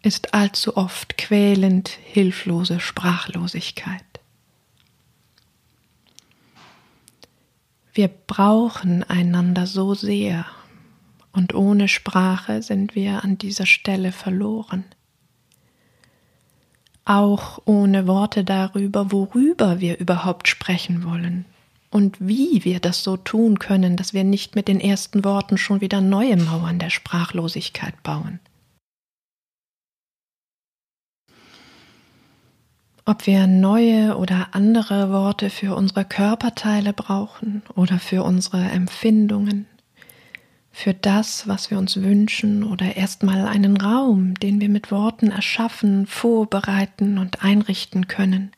ist 0.02 0.34
allzu 0.34 0.76
oft 0.76 1.18
quälend 1.18 1.88
hilflose 1.88 2.80
Sprachlosigkeit. 2.80 4.04
Wir 7.92 8.08
brauchen 8.08 9.02
einander 9.04 9.66
so 9.66 9.94
sehr 9.94 10.46
und 11.32 11.54
ohne 11.54 11.88
Sprache 11.88 12.62
sind 12.62 12.94
wir 12.94 13.24
an 13.24 13.36
dieser 13.36 13.66
Stelle 13.66 14.12
verloren. 14.12 14.84
Auch 17.04 17.60
ohne 17.64 18.06
Worte 18.06 18.44
darüber, 18.44 19.10
worüber 19.12 19.80
wir 19.80 19.98
überhaupt 19.98 20.48
sprechen 20.48 21.04
wollen 21.04 21.44
und 21.90 22.16
wie 22.20 22.64
wir 22.64 22.78
das 22.78 23.02
so 23.02 23.16
tun 23.16 23.58
können, 23.58 23.96
dass 23.96 24.14
wir 24.14 24.24
nicht 24.24 24.54
mit 24.54 24.68
den 24.68 24.80
ersten 24.80 25.24
Worten 25.24 25.58
schon 25.58 25.80
wieder 25.80 26.00
neue 26.00 26.36
Mauern 26.36 26.78
der 26.78 26.90
Sprachlosigkeit 26.90 28.00
bauen. 28.02 28.38
Ob 33.10 33.26
wir 33.26 33.48
neue 33.48 34.16
oder 34.16 34.50
andere 34.52 35.10
Worte 35.10 35.50
für 35.50 35.74
unsere 35.74 36.04
Körperteile 36.04 36.92
brauchen 36.92 37.64
oder 37.74 37.98
für 37.98 38.22
unsere 38.22 38.62
Empfindungen, 38.62 39.66
für 40.70 40.94
das, 40.94 41.48
was 41.48 41.72
wir 41.72 41.78
uns 41.78 42.02
wünschen 42.02 42.62
oder 42.62 42.94
erstmal 42.96 43.48
einen 43.48 43.78
Raum, 43.78 44.34
den 44.34 44.60
wir 44.60 44.68
mit 44.68 44.92
Worten 44.92 45.32
erschaffen, 45.32 46.06
vorbereiten 46.06 47.18
und 47.18 47.42
einrichten 47.42 48.06
können, 48.06 48.52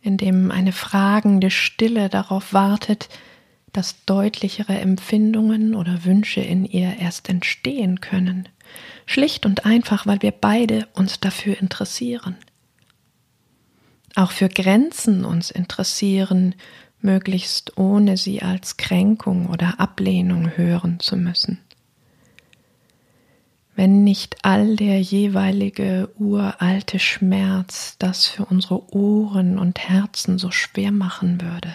in 0.00 0.16
dem 0.16 0.52
eine 0.52 0.70
fragende 0.70 1.50
Stille 1.50 2.08
darauf 2.08 2.52
wartet, 2.52 3.08
dass 3.72 4.04
deutlichere 4.04 4.78
Empfindungen 4.78 5.74
oder 5.74 6.04
Wünsche 6.04 6.40
in 6.40 6.64
ihr 6.64 6.98
erst 7.00 7.28
entstehen 7.28 8.00
können, 8.00 8.48
schlicht 9.06 9.44
und 9.44 9.66
einfach, 9.66 10.06
weil 10.06 10.22
wir 10.22 10.30
beide 10.30 10.86
uns 10.94 11.18
dafür 11.18 11.58
interessieren. 11.60 12.36
Auch 14.14 14.30
für 14.30 14.48
Grenzen 14.48 15.24
uns 15.24 15.50
interessieren, 15.50 16.54
möglichst 17.00 17.78
ohne 17.78 18.16
sie 18.16 18.42
als 18.42 18.76
Kränkung 18.76 19.46
oder 19.46 19.80
Ablehnung 19.80 20.56
hören 20.56 21.00
zu 21.00 21.16
müssen. 21.16 21.58
Wenn 23.76 24.04
nicht 24.04 24.44
all 24.44 24.76
der 24.76 25.00
jeweilige 25.00 26.10
uralte 26.18 26.98
Schmerz 26.98 27.96
das 27.98 28.26
für 28.26 28.44
unsere 28.44 28.92
Ohren 28.94 29.58
und 29.58 29.78
Herzen 29.78 30.38
so 30.38 30.50
schwer 30.50 30.92
machen 30.92 31.40
würde. 31.40 31.72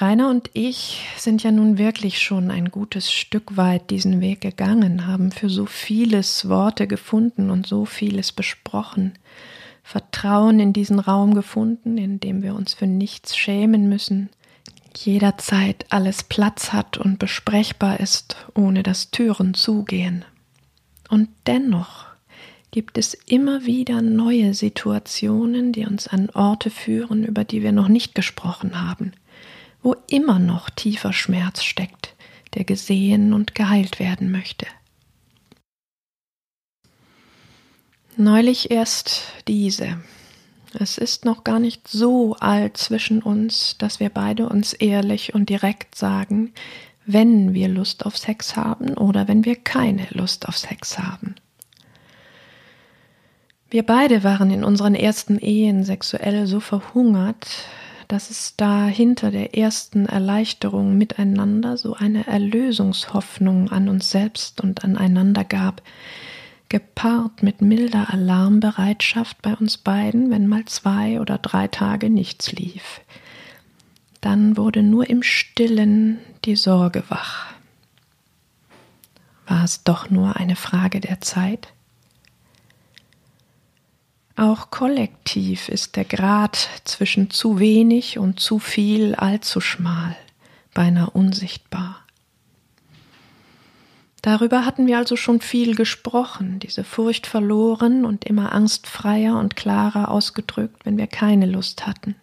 Rainer 0.00 0.28
und 0.28 0.50
ich 0.54 1.06
sind 1.16 1.44
ja 1.44 1.52
nun 1.52 1.78
wirklich 1.78 2.20
schon 2.20 2.50
ein 2.50 2.70
gutes 2.70 3.12
Stück 3.12 3.56
weit 3.56 3.90
diesen 3.90 4.20
Weg 4.20 4.40
gegangen, 4.40 5.06
haben 5.06 5.30
für 5.30 5.48
so 5.48 5.66
vieles 5.66 6.48
Worte 6.48 6.88
gefunden 6.88 7.50
und 7.50 7.66
so 7.66 7.84
vieles 7.84 8.32
besprochen, 8.32 9.12
Vertrauen 9.84 10.58
in 10.58 10.72
diesen 10.72 10.98
Raum 10.98 11.34
gefunden, 11.34 11.96
in 11.96 12.18
dem 12.18 12.42
wir 12.42 12.54
uns 12.54 12.74
für 12.74 12.88
nichts 12.88 13.36
schämen 13.36 13.88
müssen, 13.88 14.30
jederzeit 14.96 15.86
alles 15.90 16.24
Platz 16.24 16.72
hat 16.72 16.98
und 16.98 17.20
besprechbar 17.20 18.00
ist, 18.00 18.36
ohne 18.54 18.82
dass 18.82 19.12
Türen 19.12 19.54
zugehen. 19.54 20.24
Und 21.08 21.28
dennoch 21.46 22.06
gibt 22.72 22.98
es 22.98 23.14
immer 23.14 23.66
wieder 23.66 24.02
neue 24.02 24.54
Situationen, 24.54 25.70
die 25.72 25.86
uns 25.86 26.08
an 26.08 26.30
Orte 26.30 26.70
führen, 26.70 27.22
über 27.22 27.44
die 27.44 27.62
wir 27.62 27.70
noch 27.70 27.88
nicht 27.88 28.16
gesprochen 28.16 28.80
haben, 28.80 29.12
wo 29.84 29.94
immer 30.08 30.40
noch 30.40 30.70
tiefer 30.70 31.12
Schmerz 31.12 31.62
steckt, 31.62 32.14
der 32.54 32.64
gesehen 32.64 33.34
und 33.34 33.54
geheilt 33.54 34.00
werden 34.00 34.32
möchte. 34.32 34.66
Neulich 38.16 38.70
erst 38.70 39.22
diese. 39.46 39.98
Es 40.72 40.98
ist 40.98 41.24
noch 41.24 41.44
gar 41.44 41.60
nicht 41.60 41.86
so 41.86 42.34
alt 42.36 42.76
zwischen 42.76 43.22
uns, 43.22 43.76
dass 43.78 44.00
wir 44.00 44.08
beide 44.08 44.48
uns 44.48 44.72
ehrlich 44.72 45.34
und 45.34 45.48
direkt 45.48 45.94
sagen, 45.94 46.52
wenn 47.06 47.52
wir 47.52 47.68
Lust 47.68 48.06
auf 48.06 48.16
Sex 48.16 48.56
haben 48.56 48.94
oder 48.94 49.28
wenn 49.28 49.44
wir 49.44 49.56
keine 49.56 50.06
Lust 50.10 50.48
auf 50.48 50.56
Sex 50.56 50.98
haben. 50.98 51.34
Wir 53.68 53.82
beide 53.82 54.24
waren 54.24 54.50
in 54.50 54.64
unseren 54.64 54.94
ersten 54.94 55.38
Ehen 55.38 55.84
sexuell 55.84 56.46
so 56.46 56.60
verhungert, 56.60 57.46
dass 58.08 58.30
es 58.30 58.56
da 58.56 58.86
hinter 58.86 59.30
der 59.30 59.56
ersten 59.56 60.06
Erleichterung 60.06 60.96
miteinander 60.96 61.76
so 61.76 61.94
eine 61.94 62.26
Erlösungshoffnung 62.26 63.70
an 63.70 63.88
uns 63.88 64.10
selbst 64.10 64.60
und 64.60 64.84
aneinander 64.84 65.44
gab, 65.44 65.82
gepaart 66.68 67.42
mit 67.42 67.60
milder 67.60 68.12
Alarmbereitschaft 68.12 69.42
bei 69.42 69.54
uns 69.54 69.78
beiden, 69.78 70.30
wenn 70.30 70.46
mal 70.46 70.64
zwei 70.64 71.20
oder 71.20 71.38
drei 71.38 71.68
Tage 71.68 72.10
nichts 72.10 72.52
lief. 72.52 73.00
Dann 74.20 74.56
wurde 74.56 74.82
nur 74.82 75.10
im 75.10 75.22
stillen 75.22 76.18
die 76.44 76.56
Sorge 76.56 77.04
wach. 77.08 77.52
War 79.46 79.64
es 79.64 79.84
doch 79.84 80.08
nur 80.08 80.36
eine 80.36 80.56
Frage 80.56 81.00
der 81.00 81.20
Zeit? 81.20 81.73
Auch 84.36 84.70
kollektiv 84.70 85.68
ist 85.68 85.94
der 85.94 86.04
Grad 86.04 86.68
zwischen 86.84 87.30
zu 87.30 87.60
wenig 87.60 88.18
und 88.18 88.40
zu 88.40 88.58
viel 88.58 89.14
allzu 89.14 89.60
schmal, 89.60 90.16
beinahe 90.74 91.10
unsichtbar. 91.10 92.04
Darüber 94.22 94.64
hatten 94.64 94.86
wir 94.86 94.98
also 94.98 95.16
schon 95.16 95.40
viel 95.40 95.76
gesprochen, 95.76 96.58
diese 96.58 96.82
Furcht 96.82 97.26
verloren 97.26 98.04
und 98.04 98.24
immer 98.24 98.52
angstfreier 98.52 99.38
und 99.38 99.54
klarer 99.54 100.10
ausgedrückt, 100.10 100.84
wenn 100.84 100.96
wir 100.96 101.06
keine 101.06 101.46
Lust 101.46 101.86
hatten. 101.86 102.16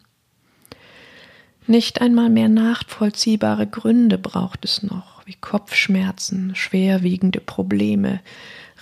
Nicht 1.68 2.02
einmal 2.02 2.30
mehr 2.30 2.50
nachvollziehbare 2.50 3.68
Gründe 3.68 4.18
braucht 4.18 4.66
es 4.66 4.84
noch, 4.84 5.26
wie 5.26 5.36
Kopfschmerzen, 5.36 6.56
schwerwiegende 6.56 7.40
Probleme, 7.40 8.20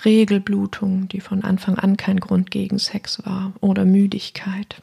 Regelblutung, 0.06 1.08
die 1.08 1.22
von 1.22 1.44
Anfang 1.44 1.76
an 1.76 1.98
kein 1.98 2.20
Grund 2.20 2.52
gegen 2.52 2.80
Sex 2.80 3.26
war, 3.26 3.54
oder 3.60 3.86
Müdigkeit. 3.86 4.82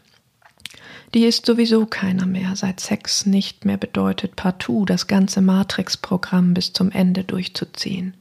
Die 1.15 1.25
ist 1.25 1.47
sowieso 1.47 1.87
keiner 1.87 2.27
mehr, 2.27 2.57
seit 2.57 2.81
Sex 2.81 3.27
nicht 3.27 3.65
mehr 3.65 3.77
bedeutet, 3.77 4.37
partout 4.37 4.85
das 4.85 5.07
ganze 5.07 5.41
Matrix-Programm 5.41 6.55
bis 6.55 6.73
zum 6.73 6.91
Ende 6.91 7.25
durchzuziehen. 7.25 8.15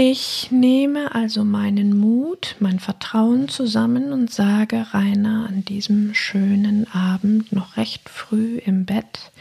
Ich 0.00 0.50
nehme 0.52 1.14
also 1.14 1.42
meinen 1.42 1.96
Mut, 1.96 2.54
mein 2.60 2.78
Vertrauen 2.78 3.48
zusammen 3.48 4.12
und 4.12 4.32
sage 4.32 4.86
Rainer 4.92 5.48
an 5.48 5.64
diesem 5.64 6.14
schönen 6.14 6.86
Abend 6.92 7.50
noch 7.50 7.76
recht 7.76 8.08
früh 8.08 8.58
im 8.58 8.84
Bett, 8.84 9.32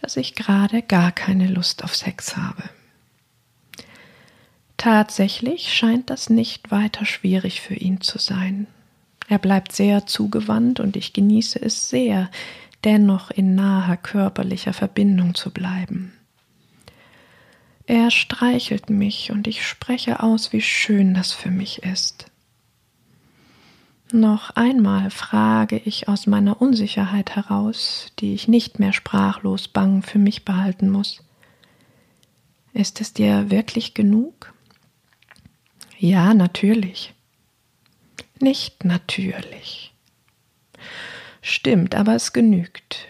dass 0.00 0.16
ich 0.16 0.34
gerade 0.34 0.82
gar 0.82 1.12
keine 1.12 1.46
Lust 1.46 1.84
auf 1.84 1.94
Sex 1.94 2.36
habe. 2.36 2.64
Tatsächlich 4.82 5.72
scheint 5.72 6.10
das 6.10 6.28
nicht 6.28 6.72
weiter 6.72 7.04
schwierig 7.06 7.60
für 7.60 7.74
ihn 7.74 8.00
zu 8.00 8.18
sein. 8.18 8.66
Er 9.28 9.38
bleibt 9.38 9.70
sehr 9.70 10.06
zugewandt 10.06 10.80
und 10.80 10.96
ich 10.96 11.12
genieße 11.12 11.62
es 11.62 11.88
sehr, 11.88 12.28
dennoch 12.82 13.30
in 13.30 13.54
naher 13.54 13.96
körperlicher 13.96 14.72
Verbindung 14.72 15.36
zu 15.36 15.52
bleiben. 15.52 16.14
Er 17.86 18.10
streichelt 18.10 18.90
mich 18.90 19.30
und 19.30 19.46
ich 19.46 19.64
spreche 19.64 20.20
aus, 20.20 20.52
wie 20.52 20.60
schön 20.60 21.14
das 21.14 21.30
für 21.30 21.52
mich 21.52 21.84
ist. 21.84 22.26
Noch 24.10 24.50
einmal 24.56 25.10
frage 25.10 25.76
ich 25.76 26.08
aus 26.08 26.26
meiner 26.26 26.60
Unsicherheit 26.60 27.36
heraus, 27.36 28.10
die 28.18 28.34
ich 28.34 28.48
nicht 28.48 28.80
mehr 28.80 28.92
sprachlos 28.92 29.68
bang 29.68 30.02
für 30.02 30.18
mich 30.18 30.44
behalten 30.44 30.90
muss. 30.90 31.22
Ist 32.72 33.00
es 33.00 33.12
dir 33.12 33.48
wirklich 33.48 33.94
genug? 33.94 34.52
Ja, 36.02 36.34
natürlich. 36.34 37.14
Nicht 38.40 38.84
natürlich. 38.84 39.94
Stimmt, 41.42 41.94
aber 41.94 42.16
es 42.16 42.32
genügt. 42.32 43.06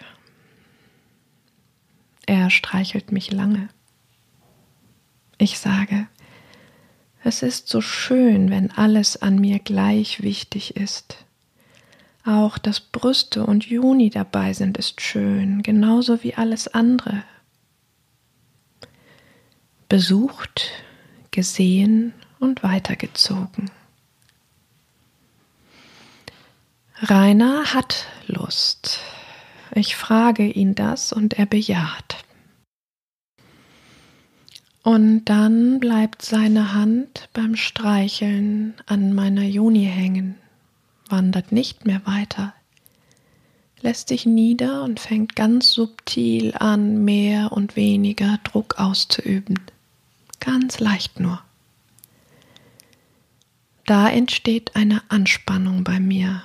Er 2.26 2.50
streichelt 2.50 3.10
mich 3.10 3.30
lange. 3.30 3.70
Ich 5.38 5.58
sage, 5.58 6.06
es 7.24 7.42
ist 7.42 7.66
so 7.70 7.80
schön, 7.80 8.50
wenn 8.50 8.70
alles 8.70 9.22
an 9.22 9.36
mir 9.36 9.58
gleich 9.58 10.22
wichtig 10.22 10.76
ist. 10.76 11.24
Auch 12.26 12.58
dass 12.58 12.78
Brüste 12.80 13.46
und 13.46 13.64
Juni 13.64 14.10
dabei 14.10 14.52
sind, 14.52 14.76
ist 14.76 15.00
schön, 15.00 15.62
genauso 15.62 16.22
wie 16.22 16.34
alles 16.34 16.68
andere. 16.68 17.24
Besucht, 19.88 20.72
gesehen 21.30 22.12
und 22.42 22.64
weitergezogen. 22.64 23.70
Rainer 26.96 27.72
hat 27.72 28.08
Lust. 28.26 29.00
Ich 29.74 29.94
frage 29.94 30.46
ihn 30.48 30.74
das 30.74 31.12
und 31.12 31.34
er 31.34 31.46
bejaht. 31.46 32.16
Und 34.82 35.26
dann 35.26 35.78
bleibt 35.78 36.22
seine 36.22 36.74
Hand 36.74 37.28
beim 37.32 37.54
Streicheln 37.54 38.74
an 38.86 39.14
meiner 39.14 39.44
Juni 39.44 39.84
hängen, 39.84 40.36
wandert 41.08 41.52
nicht 41.52 41.86
mehr 41.86 42.04
weiter, 42.04 42.54
lässt 43.80 44.08
sich 44.08 44.26
nieder 44.26 44.82
und 44.82 44.98
fängt 44.98 45.36
ganz 45.36 45.70
subtil 45.70 46.54
an, 46.58 47.04
mehr 47.04 47.52
und 47.52 47.76
weniger 47.76 48.40
Druck 48.42 48.80
auszuüben. 48.80 49.60
Ganz 50.40 50.80
leicht 50.80 51.20
nur. 51.20 51.40
Da 53.84 54.08
entsteht 54.08 54.76
eine 54.76 55.02
Anspannung 55.10 55.82
bei 55.84 55.98
mir. 55.98 56.42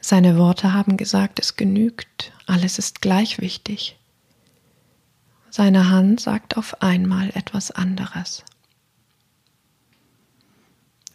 Seine 0.00 0.36
Worte 0.36 0.72
haben 0.72 0.96
gesagt, 0.96 1.38
es 1.38 1.54
genügt, 1.56 2.32
alles 2.46 2.78
ist 2.78 3.00
gleich 3.00 3.40
wichtig. 3.40 3.96
Seine 5.48 5.90
Hand 5.90 6.20
sagt 6.20 6.56
auf 6.56 6.82
einmal 6.82 7.30
etwas 7.34 7.70
anderes. 7.70 8.42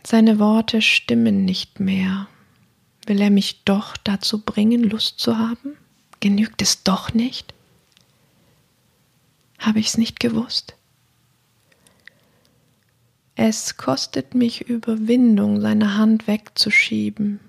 Seine 0.06 0.40
Worte 0.40 0.82
stimmen 0.82 1.44
nicht 1.44 1.82
mehr. 1.82 2.28
Will 3.08 3.20
er 3.20 3.30
mich 3.30 3.66
doch 3.66 3.98
dazu 3.98 4.42
bringen, 4.42 4.84
Lust 4.84 5.20
zu 5.20 5.38
haben? 5.38 5.76
Genügt 6.22 6.62
es 6.62 6.84
doch 6.84 7.14
nicht? 7.14 7.54
Habe 9.60 9.80
ich 9.80 9.88
es 9.88 9.98
nicht 9.98 10.22
gewusst? 10.22 10.76
Es 13.40 13.78
kostet 13.78 14.34
mich 14.34 14.68
Überwindung, 14.68 15.62
seine 15.62 15.96
Hand 15.96 16.26
wegzuschieben, 16.26 17.40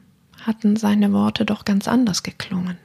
hatten 0.43 0.77
seine 0.77 1.15
Worte 1.15 1.47
doch 1.47 1.65
ganz 1.65 1.89
anders 1.89 2.23
geklungen. 2.23 2.77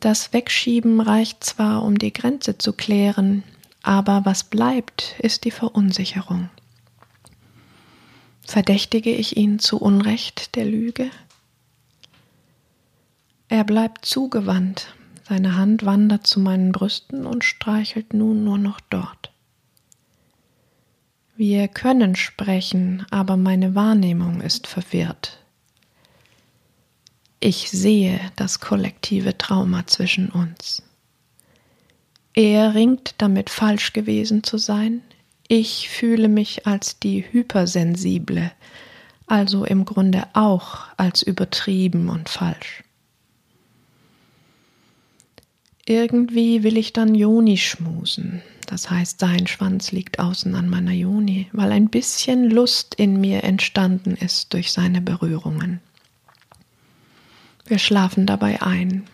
Das 0.00 0.32
Wegschieben 0.32 1.00
reicht 1.00 1.44
zwar, 1.44 1.84
um 1.84 1.96
die 2.00 2.12
Grenze 2.12 2.58
zu 2.58 2.72
klären, 2.72 3.44
aber 3.84 4.24
was 4.24 4.42
bleibt, 4.42 5.14
ist 5.20 5.44
die 5.44 5.52
Verunsicherung. 5.52 6.50
Verdächtige 8.44 9.14
ich 9.14 9.36
ihn 9.36 9.60
zu 9.60 9.78
Unrecht 9.78 10.56
der 10.56 10.64
Lüge? 10.64 11.10
Er 13.46 13.62
bleibt 13.62 14.04
zugewandt, 14.04 14.96
seine 15.28 15.56
Hand 15.56 15.84
wandert 15.84 16.26
zu 16.26 16.40
meinen 16.40 16.72
Brüsten 16.72 17.24
und 17.24 17.44
streichelt 17.44 18.14
nun 18.14 18.42
nur 18.42 18.58
noch 18.58 18.80
dort. 18.80 19.31
Wir 21.36 21.68
können 21.68 22.14
sprechen, 22.14 23.06
aber 23.10 23.36
meine 23.36 23.74
Wahrnehmung 23.74 24.40
ist 24.42 24.66
verwirrt. 24.66 25.38
Ich 27.40 27.70
sehe 27.70 28.20
das 28.36 28.60
kollektive 28.60 29.36
Trauma 29.36 29.86
zwischen 29.86 30.28
uns. 30.28 30.82
Er 32.34 32.74
ringt 32.74 33.14
damit 33.18 33.50
falsch 33.50 33.92
gewesen 33.92 34.42
zu 34.42 34.58
sein, 34.58 35.02
ich 35.48 35.88
fühle 35.88 36.28
mich 36.28 36.66
als 36.66 36.98
die 36.98 37.24
Hypersensible, 37.30 38.52
also 39.26 39.64
im 39.64 39.84
Grunde 39.84 40.24
auch 40.32 40.86
als 40.96 41.22
übertrieben 41.22 42.08
und 42.08 42.28
falsch. 42.28 42.84
Irgendwie 45.84 46.62
will 46.62 46.76
ich 46.76 46.92
dann 46.92 47.14
Joni 47.14 47.58
schmusen, 47.58 48.40
das 48.72 48.88
heißt, 48.88 49.20
sein 49.20 49.46
Schwanz 49.46 49.92
liegt 49.92 50.18
außen 50.18 50.54
an 50.54 50.70
meiner 50.70 50.92
Joni, 50.92 51.46
weil 51.52 51.72
ein 51.72 51.90
bisschen 51.90 52.48
Lust 52.48 52.94
in 52.94 53.20
mir 53.20 53.44
entstanden 53.44 54.14
ist 54.14 54.54
durch 54.54 54.72
seine 54.72 55.02
Berührungen. 55.02 55.80
Wir 57.66 57.78
schlafen 57.78 58.24
dabei 58.24 58.62
ein, 58.62 59.04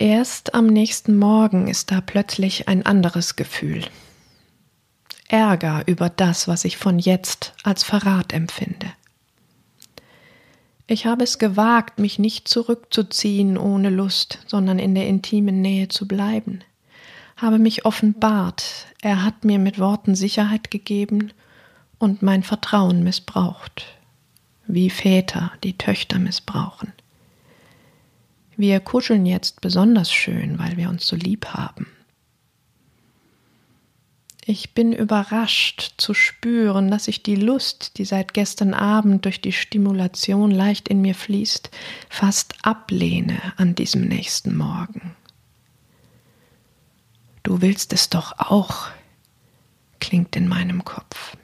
Erst 0.00 0.54
am 0.54 0.66
nächsten 0.66 1.16
Morgen 1.16 1.68
ist 1.68 1.92
da 1.92 2.00
plötzlich 2.00 2.66
ein 2.66 2.86
anderes 2.86 3.36
Gefühl. 3.36 3.84
Ärger 5.28 5.82
über 5.86 6.08
das, 6.08 6.48
was 6.48 6.64
ich 6.64 6.76
von 6.76 6.98
jetzt 6.98 7.52
als 7.62 7.84
Verrat 7.84 8.32
empfinde. 8.32 8.90
Ich 10.88 11.06
habe 11.06 11.22
es 11.22 11.38
gewagt, 11.38 12.00
mich 12.00 12.18
nicht 12.18 12.48
zurückzuziehen 12.48 13.56
ohne 13.56 13.90
Lust, 13.90 14.38
sondern 14.46 14.80
in 14.80 14.96
der 14.96 15.06
intimen 15.06 15.60
Nähe 15.60 15.86
zu 15.86 16.08
bleiben. 16.08 16.64
Habe 17.40 17.58
mich 17.58 17.86
offenbart, 17.86 18.86
er 19.00 19.24
hat 19.24 19.46
mir 19.46 19.58
mit 19.58 19.78
Worten 19.78 20.14
Sicherheit 20.14 20.70
gegeben 20.70 21.32
und 21.98 22.20
mein 22.20 22.42
Vertrauen 22.42 23.02
missbraucht, 23.02 23.86
wie 24.66 24.90
Väter 24.90 25.50
die 25.64 25.78
Töchter 25.78 26.18
missbrauchen. 26.18 26.92
Wir 28.58 28.78
kuscheln 28.78 29.24
jetzt 29.24 29.62
besonders 29.62 30.12
schön, 30.12 30.58
weil 30.58 30.76
wir 30.76 30.90
uns 30.90 31.06
so 31.06 31.16
lieb 31.16 31.46
haben. 31.46 31.86
Ich 34.44 34.74
bin 34.74 34.92
überrascht 34.92 35.94
zu 35.96 36.12
spüren, 36.12 36.90
dass 36.90 37.08
ich 37.08 37.22
die 37.22 37.36
Lust, 37.36 37.96
die 37.96 38.04
seit 38.04 38.34
gestern 38.34 38.74
Abend 38.74 39.24
durch 39.24 39.40
die 39.40 39.52
Stimulation 39.52 40.50
leicht 40.50 40.88
in 40.88 41.00
mir 41.00 41.14
fließt, 41.14 41.70
fast 42.10 42.54
ablehne 42.62 43.40
an 43.56 43.74
diesem 43.74 44.02
nächsten 44.02 44.54
Morgen. 44.54 45.16
Du 47.60 47.66
willst 47.66 47.92
es 47.92 48.08
doch 48.08 48.38
auch, 48.38 48.88
klingt 49.98 50.34
in 50.34 50.48
meinem 50.48 50.82
Kopf. 50.82 51.36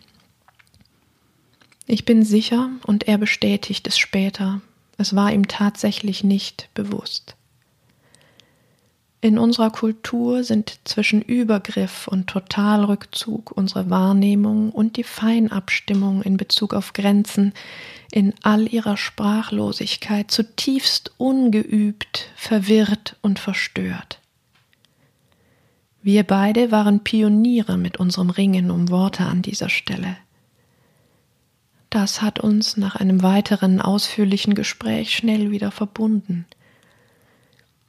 Ich 1.86 2.06
bin 2.06 2.24
sicher, 2.24 2.70
und 2.86 3.06
er 3.06 3.18
bestätigt 3.18 3.86
es 3.86 3.98
später, 3.98 4.62
es 4.96 5.14
war 5.14 5.30
ihm 5.30 5.46
tatsächlich 5.46 6.24
nicht 6.24 6.70
bewusst. 6.72 7.36
In 9.20 9.38
unserer 9.38 9.68
Kultur 9.68 10.42
sind 10.42 10.78
zwischen 10.84 11.20
Übergriff 11.20 12.08
und 12.08 12.28
Totalrückzug 12.28 13.52
unsere 13.52 13.90
Wahrnehmung 13.90 14.70
und 14.70 14.96
die 14.96 15.04
Feinabstimmung 15.04 16.22
in 16.22 16.38
Bezug 16.38 16.72
auf 16.72 16.94
Grenzen 16.94 17.52
in 18.10 18.32
all 18.42 18.72
ihrer 18.72 18.96
Sprachlosigkeit 18.96 20.30
zutiefst 20.30 21.12
ungeübt, 21.18 22.30
verwirrt 22.36 23.16
und 23.20 23.38
verstört. 23.38 24.18
Wir 26.06 26.22
beide 26.22 26.70
waren 26.70 27.02
Pioniere 27.02 27.76
mit 27.76 27.96
unserem 27.96 28.30
Ringen 28.30 28.70
um 28.70 28.90
Worte 28.90 29.24
an 29.26 29.42
dieser 29.42 29.68
Stelle. 29.68 30.16
Das 31.90 32.22
hat 32.22 32.38
uns 32.38 32.76
nach 32.76 32.94
einem 32.94 33.24
weiteren 33.24 33.80
ausführlichen 33.80 34.54
Gespräch 34.54 35.16
schnell 35.16 35.50
wieder 35.50 35.72
verbunden. 35.72 36.46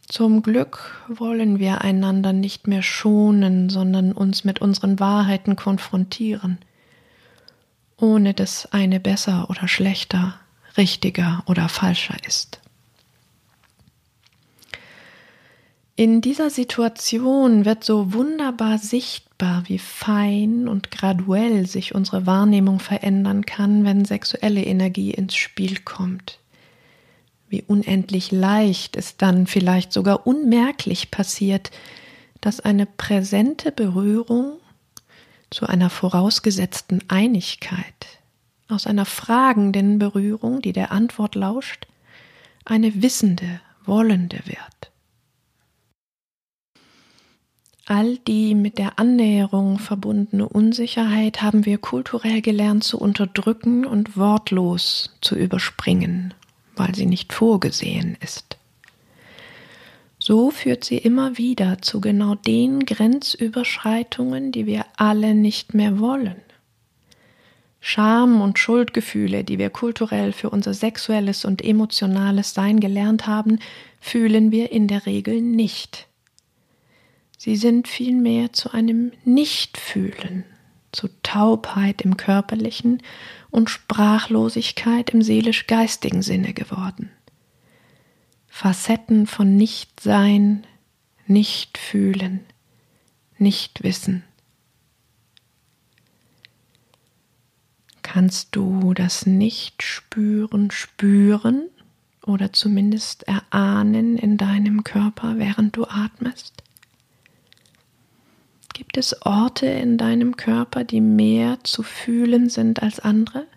Zum 0.08 0.42
Glück 0.42 1.00
wollen 1.08 1.60
wir 1.60 1.82
einander 1.82 2.34
nicht 2.34 2.66
mehr 2.66 2.82
schonen, 2.82 3.70
sondern 3.70 4.14
uns 4.14 4.44
mit 4.44 4.62
unseren 4.62 5.00
Wahrheiten 5.00 5.56
konfrontieren, 5.56 6.58
ohne 7.98 8.34
dass 8.34 8.66
eine 8.74 9.00
besser 9.00 9.48
oder 9.52 9.68
schlechter, 9.68 10.40
richtiger 10.76 11.44
oder 11.46 11.70
falscher 11.70 12.16
ist. 12.26 12.62
In 16.00 16.22
dieser 16.22 16.52
Situation 16.52 17.66
wird 17.66 17.84
so 17.84 18.14
wunderbar 18.14 18.78
sichtbar, 18.78 19.64
wie 19.66 19.80
fein 19.80 20.68
und 20.68 20.92
graduell 20.92 21.66
sich 21.66 21.96
unsere 21.96 22.28
Wahrnehmung 22.28 22.80
verändern 22.80 23.48
kann, 23.48 23.84
wenn 23.84 24.06
sexuelle 24.06 24.64
Energie 24.64 25.10
ins 25.10 25.36
Spiel 25.36 25.80
kommt. 25.80 26.38
Wie 27.50 27.64
unendlich 27.64 28.32
leicht 28.32 28.96
es 28.96 29.18
dann 29.18 29.48
vielleicht 29.48 29.92
sogar 29.92 30.28
unmerklich 30.28 31.10
passiert, 31.10 31.72
dass 32.42 32.60
eine 32.60 32.86
präsente 32.86 33.72
Berührung 33.72 34.60
zu 35.50 35.66
einer 35.66 35.90
vorausgesetzten 35.90 37.06
Einigkeit, 37.08 38.20
aus 38.68 38.86
einer 38.86 39.06
fragenden 39.06 39.98
Berührung, 39.98 40.62
die 40.62 40.74
der 40.74 40.92
Antwort 40.92 41.34
lauscht, 41.34 41.88
eine 42.66 43.02
wissende, 43.02 43.62
wollende 43.84 44.42
wird. 44.46 44.77
All 47.90 48.18
die 48.18 48.54
mit 48.54 48.78
der 48.78 49.00
Annäherung 49.00 49.80
verbundene 49.80 50.50
Unsicherheit 50.50 51.42
haben 51.42 51.66
wir 51.66 51.78
kulturell 51.78 52.42
gelernt 52.42 52.84
zu 52.84 53.00
unterdrücken 53.00 53.86
und 53.86 54.18
wortlos 54.18 55.16
zu 55.22 55.36
überspringen, 55.36 56.34
weil 56.76 56.94
sie 56.96 57.06
nicht 57.06 57.32
vorgesehen 57.32 58.18
ist. 58.20 58.58
So 60.20 60.52
führt 60.52 60.84
sie 60.84 60.98
immer 60.98 61.38
wieder 61.38 61.82
zu 61.82 62.02
genau 62.02 62.36
den 62.36 62.86
Grenzüberschreitungen, 62.86 64.52
die 64.52 64.66
wir 64.66 64.86
alle 64.98 65.34
nicht 65.34 65.74
mehr 65.74 65.98
wollen. 65.98 66.42
Scham 67.80 68.42
und 68.42 68.60
Schuldgefühle, 68.60 69.46
die 69.46 69.60
wir 69.60 69.70
kulturell 69.70 70.34
für 70.34 70.50
unser 70.50 70.74
sexuelles 70.74 71.46
und 71.46 71.64
emotionales 71.64 72.54
Sein 72.54 72.82
gelernt 72.82 73.28
haben, 73.28 73.60
fühlen 74.02 74.52
wir 74.52 74.74
in 74.74 74.90
der 74.90 75.06
Regel 75.06 75.40
nicht. 75.40 76.08
Sie 77.38 77.56
sind 77.56 77.88
vielmehr 77.88 78.52
zu 78.52 78.72
einem 78.72 79.12
Nichtfühlen, 79.24 80.44
zu 80.92 81.08
Taubheit 81.22 82.02
im 82.02 82.18
körperlichen 82.18 83.04
und 83.52 83.70
Sprachlosigkeit 83.70 85.12
im 85.12 85.22
seelisch-geistigen 85.22 86.24
Sinne 86.24 86.54
geworden. 86.54 87.12
Facetten 88.48 89.28
von 89.28 89.56
Nichtsein, 89.56 90.66
Nichtfühlen, 91.28 92.40
Nichtwissen. 93.38 94.24
Kannst 98.02 98.56
du 98.56 98.96
das 98.96 99.28
Nicht-Spüren 99.28 100.72
spüren 100.72 101.70
oder 102.26 102.52
zumindest 102.52 103.28
erahnen 103.28 104.18
in 104.18 104.38
deinem 104.38 104.84
Körper, 104.84 105.38
während 105.38 105.76
du 105.76 105.86
atmest? 105.86 106.64
Gibt 108.78 108.96
es 108.96 109.26
Orte 109.26 109.66
in 109.66 109.98
deinem 109.98 110.38
Körper, 110.38 110.84
die 110.84 111.02
mehr 111.02 111.58
zu 111.64 111.82
fühlen 111.82 112.48
sind 112.48 112.84
als 112.84 113.00
andere? 113.00 113.48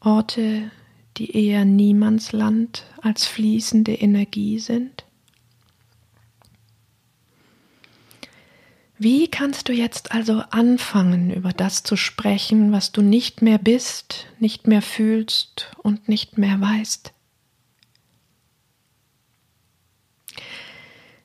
Orte, 0.00 0.72
die 1.16 1.36
eher 1.46 1.64
Niemandsland 1.64 2.84
als 3.02 3.24
fließende 3.24 3.92
Energie 3.92 4.58
sind? 4.58 5.04
Wie 8.98 9.28
kannst 9.28 9.68
du 9.68 9.72
jetzt 9.72 10.10
also 10.10 10.42
anfangen, 10.50 11.32
über 11.32 11.52
das 11.52 11.84
zu 11.84 11.94
sprechen, 11.94 12.72
was 12.72 12.90
du 12.90 13.00
nicht 13.00 13.42
mehr 13.42 13.58
bist, 13.58 14.26
nicht 14.40 14.66
mehr 14.66 14.82
fühlst 14.82 15.70
und 15.84 16.08
nicht 16.08 16.36
mehr 16.36 16.60
weißt? 16.60 17.11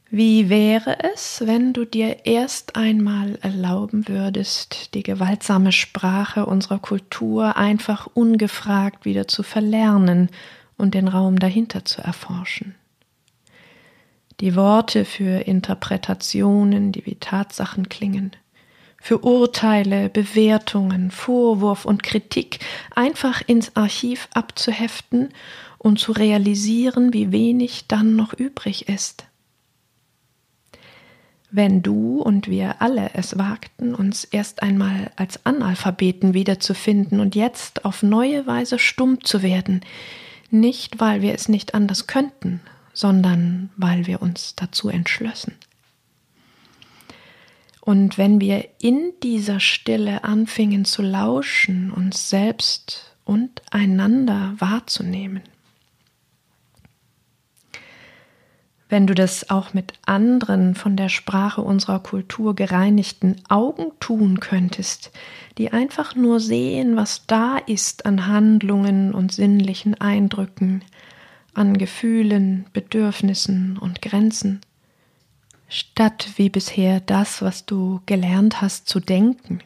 Wie 0.10 0.50
wäre 0.50 1.04
es, 1.14 1.44
wenn 1.46 1.74
du 1.74 1.84
dir 1.86 2.26
erst 2.26 2.76
einmal 2.76 3.38
erlauben 3.42 4.08
würdest, 4.08 4.94
die 4.94 5.04
gewaltsame 5.04 5.72
Sprache 5.72 6.46
unserer 6.46 6.80
Kultur 6.80 7.58
einfach 7.58 8.08
ungefragt 8.14 9.04
wieder 9.04 9.28
zu 9.28 9.44
verlernen 9.44 10.30
und 10.78 10.94
den 10.94 11.08
Raum 11.08 11.40
dahinter 11.40 11.84
zu 11.84 12.02
erforschen? 12.02 12.76
die 14.40 14.56
Worte 14.56 15.06
für 15.06 15.48
Interpretationen, 15.48 16.92
die 16.92 17.06
wie 17.06 17.16
Tatsachen 17.16 17.90
klingen, 17.90 18.32
für 19.00 19.20
Urteile, 19.20 20.10
Bewertungen, 20.10 21.12
Vorwurf 21.12 21.86
und 21.86 22.04
Kritik 22.04 22.60
einfach 22.96 23.42
ins 23.46 23.76
Archiv 23.76 24.28
abzuheften 24.34 25.30
und 25.78 26.00
zu 26.00 26.12
realisieren, 26.12 27.14
wie 27.14 27.32
wenig 27.32 27.86
dann 27.88 28.16
noch 28.16 28.34
übrig 28.34 28.90
ist. 28.90 29.26
Wenn 31.50 31.82
du 31.82 32.22
und 32.22 32.50
wir 32.50 32.82
alle 32.82 33.12
es 33.14 33.38
wagten, 33.38 33.96
uns 33.96 34.26
erst 34.26 34.62
einmal 34.62 35.12
als 35.16 35.46
Analphabeten 35.46 36.34
wiederzufinden 36.34 37.20
und 37.22 37.36
jetzt 37.36 37.86
auf 37.86 38.04
neue 38.04 38.46
Weise 38.46 38.80
stumm 38.80 39.24
zu 39.24 39.42
werden, 39.42 39.82
nicht 40.50 41.00
weil 41.00 41.22
wir 41.22 41.34
es 41.34 41.48
nicht 41.48 41.74
anders 41.74 42.08
könnten, 42.08 42.60
sondern 42.94 43.70
weil 43.78 44.08
wir 44.08 44.22
uns 44.22 44.56
dazu 44.56 44.90
entschlossen. 44.90 45.54
Und 47.80 48.18
wenn 48.18 48.42
wir 48.42 48.68
in 48.82 49.14
dieser 49.24 49.62
Stille 49.62 50.26
anfingen 50.26 50.84
zu 50.84 51.02
lauschen, 51.02 51.92
uns 51.92 52.30
selbst 52.30 53.16
und 53.24 53.62
einander 53.72 54.56
wahrzunehmen, 54.58 55.42
wenn 58.90 59.08
du 59.08 59.14
das 59.14 59.50
auch 59.50 59.74
mit 59.74 59.94
anderen 60.06 60.76
von 60.76 60.96
der 60.96 61.10
Sprache 61.10 61.62
unserer 61.62 62.00
Kultur 62.00 62.56
gereinigten 62.56 63.36
Augen 63.50 63.92
tun 64.00 64.40
könntest, 64.40 65.12
die 65.58 65.74
einfach 65.74 66.16
nur 66.16 66.40
sehen, 66.40 66.96
was 66.96 67.26
da 67.28 67.58
ist 67.58 68.06
an 68.06 68.28
Handlungen 68.28 69.14
und 69.14 69.34
sinnlichen 69.34 70.00
Eindrücken, 70.00 70.84
an 71.54 71.78
Gefühlen, 71.78 72.66
Bedürfnissen 72.72 73.78
und 73.78 74.02
Grenzen, 74.02 74.62
statt 75.68 76.30
wie 76.38 76.50
bisher 76.50 77.02
das, 77.02 77.42
was 77.42 77.66
du 77.66 78.02
gelernt 78.06 78.62
hast 78.62 78.88
zu 78.88 79.00
denken. 79.00 79.60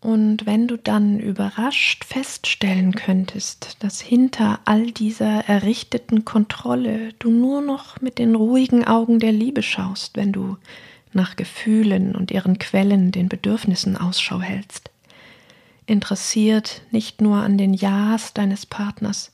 Und 0.00 0.46
wenn 0.46 0.68
du 0.68 0.76
dann 0.76 1.18
überrascht 1.18 2.04
feststellen 2.04 2.92
könntest, 2.94 3.76
dass 3.80 4.00
hinter 4.00 4.60
all 4.64 4.92
dieser 4.92 5.48
errichteten 5.48 6.24
Kontrolle 6.24 7.14
du 7.18 7.30
nur 7.30 7.60
noch 7.60 8.00
mit 8.00 8.18
den 8.18 8.36
ruhigen 8.36 8.84
Augen 8.84 9.18
der 9.18 9.32
Liebe 9.32 9.62
schaust, 9.62 10.16
wenn 10.16 10.32
du 10.32 10.56
nach 11.12 11.34
Gefühlen 11.34 12.14
und 12.14 12.30
ihren 12.30 12.58
Quellen, 12.58 13.10
den 13.10 13.28
Bedürfnissen 13.28 13.96
Ausschau 13.96 14.40
hältst, 14.40 14.90
interessiert 15.86 16.82
nicht 16.92 17.20
nur 17.20 17.38
an 17.38 17.58
den 17.58 17.74
Ja's 17.74 18.34
deines 18.34 18.66
Partners, 18.66 19.32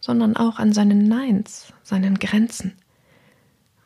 sondern 0.00 0.36
auch 0.36 0.58
an 0.58 0.72
seinen 0.72 1.06
Neins, 1.06 1.72
seinen 1.84 2.18
Grenzen, 2.18 2.72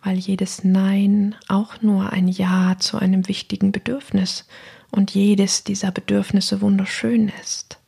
weil 0.05 0.19
jedes 0.19 0.63
Nein 0.63 1.35
auch 1.49 1.83
nur 1.83 2.11
ein 2.13 2.29
Ja 2.29 2.77
zu 2.79 2.99
einem 2.99 3.27
wichtigen 3.27 3.73
Bedürfnis 3.73 4.47
und 4.91 5.13
jedes 5.15 5.65
dieser 5.65 5.91
Bedürfnisse 5.91 6.61
wunderschön 6.61 7.33
ist. 7.43 7.79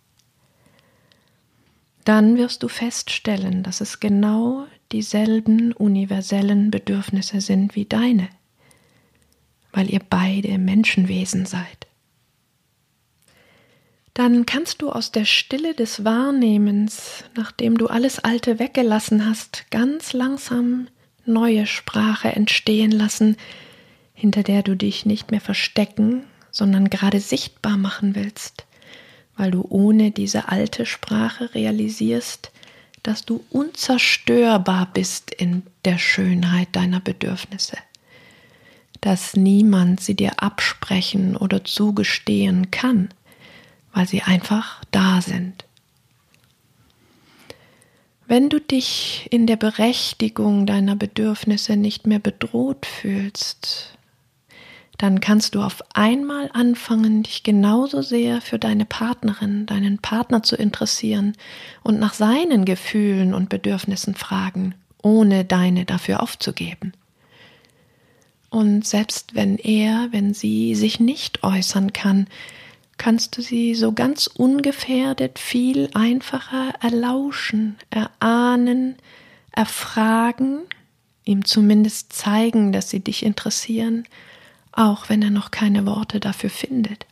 Dann 2.05 2.37
wirst 2.37 2.63
du 2.63 2.69
feststellen, 2.69 3.63
dass 3.63 3.81
es 3.81 4.01
genau 4.01 4.67
dieselben 4.91 5.73
universellen 5.73 6.71
Bedürfnisse 6.71 7.41
sind 7.41 7.77
wie 7.77 7.85
deine, 7.85 8.29
weil 9.73 9.91
ihr 9.91 10.01
beide 10.09 10.59
Menschenwesen 10.59 11.47
seid 11.47 11.87
dann 14.17 14.47
kannst 14.47 14.81
du 14.81 14.89
aus 14.89 15.13
der 15.13 15.27
Stille 15.27 15.75
des 15.75 16.03
Wahrnehmens, 16.03 17.25
nachdem 17.37 17.77
du 17.77 17.87
alles 17.87 18.19
Alte 18.19 18.59
weggelassen 18.59 19.27
hast, 19.27 19.71
ganz 19.71 20.15
langsam 20.15 20.89
neue 21.27 21.67
Sprache 21.67 22.29
entstehen 22.29 22.91
lassen, 22.91 23.37
hinter 24.15 24.43
der 24.43 24.63
du 24.63 24.77
dich 24.77 25.07
nicht 25.07 25.31
mehr 25.31 25.41
verstecken, 25.41 26.25
sondern 26.51 26.89
gerade 26.89 27.21
sichtbar 27.21 27.77
machen 27.77 28.15
willst, 28.15 28.65
weil 29.37 29.51
du 29.51 29.67
ohne 29.69 30.11
diese 30.11 30.49
alte 30.49 30.87
Sprache 30.87 31.55
realisierst, 31.55 32.51
dass 33.03 33.25
du 33.25 33.45
unzerstörbar 33.51 34.91
bist 34.93 35.31
in 35.31 35.63
der 35.85 35.99
Schönheit 35.99 36.69
deiner 36.73 37.01
Bedürfnisse, 37.01 37.77
dass 39.01 39.37
niemand 39.37 40.01
sie 40.01 40.17
dir 40.17 40.43
absprechen 40.43 41.37
oder 41.37 41.63
zugestehen 41.63 42.71
kann, 42.71 43.11
weil 43.93 44.09
sie 44.09 44.23
einfach 44.23 44.83
da 44.91 45.21
sind. 45.21 45.66
Wenn 48.29 48.49
du 48.49 48.61
dich 48.61 49.29
in 49.31 49.47
der 49.47 49.57
Berechtigung 49.57 50.67
deiner 50.67 50.97
Bedürfnisse 50.97 51.77
nicht 51.77 52.09
mehr 52.09 52.19
bedroht 52.19 52.85
fühlst, 52.85 53.97
dann 54.99 55.21
kannst 55.21 55.55
du 55.55 55.63
auf 55.63 55.83
einmal 55.95 56.51
anfangen, 56.53 57.23
dich 57.23 57.45
genauso 57.45 58.03
sehr 58.03 58.41
für 58.41 58.59
deine 58.59 58.85
Partnerin, 58.85 59.67
deinen 59.67 59.99
Partner 59.99 60.43
zu 60.43 60.57
interessieren 60.57 61.35
und 61.85 62.01
nach 62.01 62.15
seinen 62.15 62.65
Gefühlen 62.65 63.33
und 63.33 63.49
Bedürfnissen 63.49 64.17
fragen, 64.17 64.75
ohne 65.03 65.45
deine 65.45 65.85
dafür 65.85 66.21
aufzugeben. 66.21 66.95
Und 68.51 68.87
selbst 68.87 69.37
wenn 69.37 69.59
er, 69.59 70.09
wenn 70.11 70.35
sie 70.35 70.75
sich 70.75 70.99
nicht 70.99 71.45
äußern 71.45 71.93
kann, 71.93 72.27
kannst 72.99 73.37
du 73.37 73.43
sie 73.43 73.75
so 73.75 73.93
ganz 73.93 74.27
ungefährdet 74.27 75.39
viel 75.39 75.91
einfacher 75.95 76.75
erlauschen, 76.81 77.77
erahnen, 77.91 78.97
erfragen, 79.53 80.61
ihm 81.25 81.45
zumindest 81.45 82.13
zeigen, 82.13 82.73
dass 82.73 82.91
sie 82.91 83.01
dich 83.01 83.25
interessieren, 83.25 84.05
auch 84.73 85.09
wenn 85.09 85.23
er 85.23 85.31
noch 85.31 85.51
keine 85.51 85.87
Worte 85.87 86.21
dafür 86.21 86.51
findet. 86.51 87.07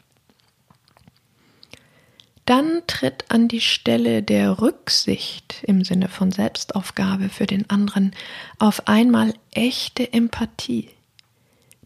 Dann 2.47 2.83
tritt 2.87 3.31
an 3.31 3.49
die 3.49 3.62
Stelle 3.62 4.23
der 4.23 4.61
Rücksicht 4.61 5.62
im 5.62 5.83
Sinne 5.83 6.09
von 6.09 6.31
Selbstaufgabe 6.31 7.31
für 7.31 7.47
den 7.47 7.68
anderen 7.70 8.14
auf 8.59 8.87
einmal 8.87 9.33
echte 9.53 10.12
Empathie 10.12 10.90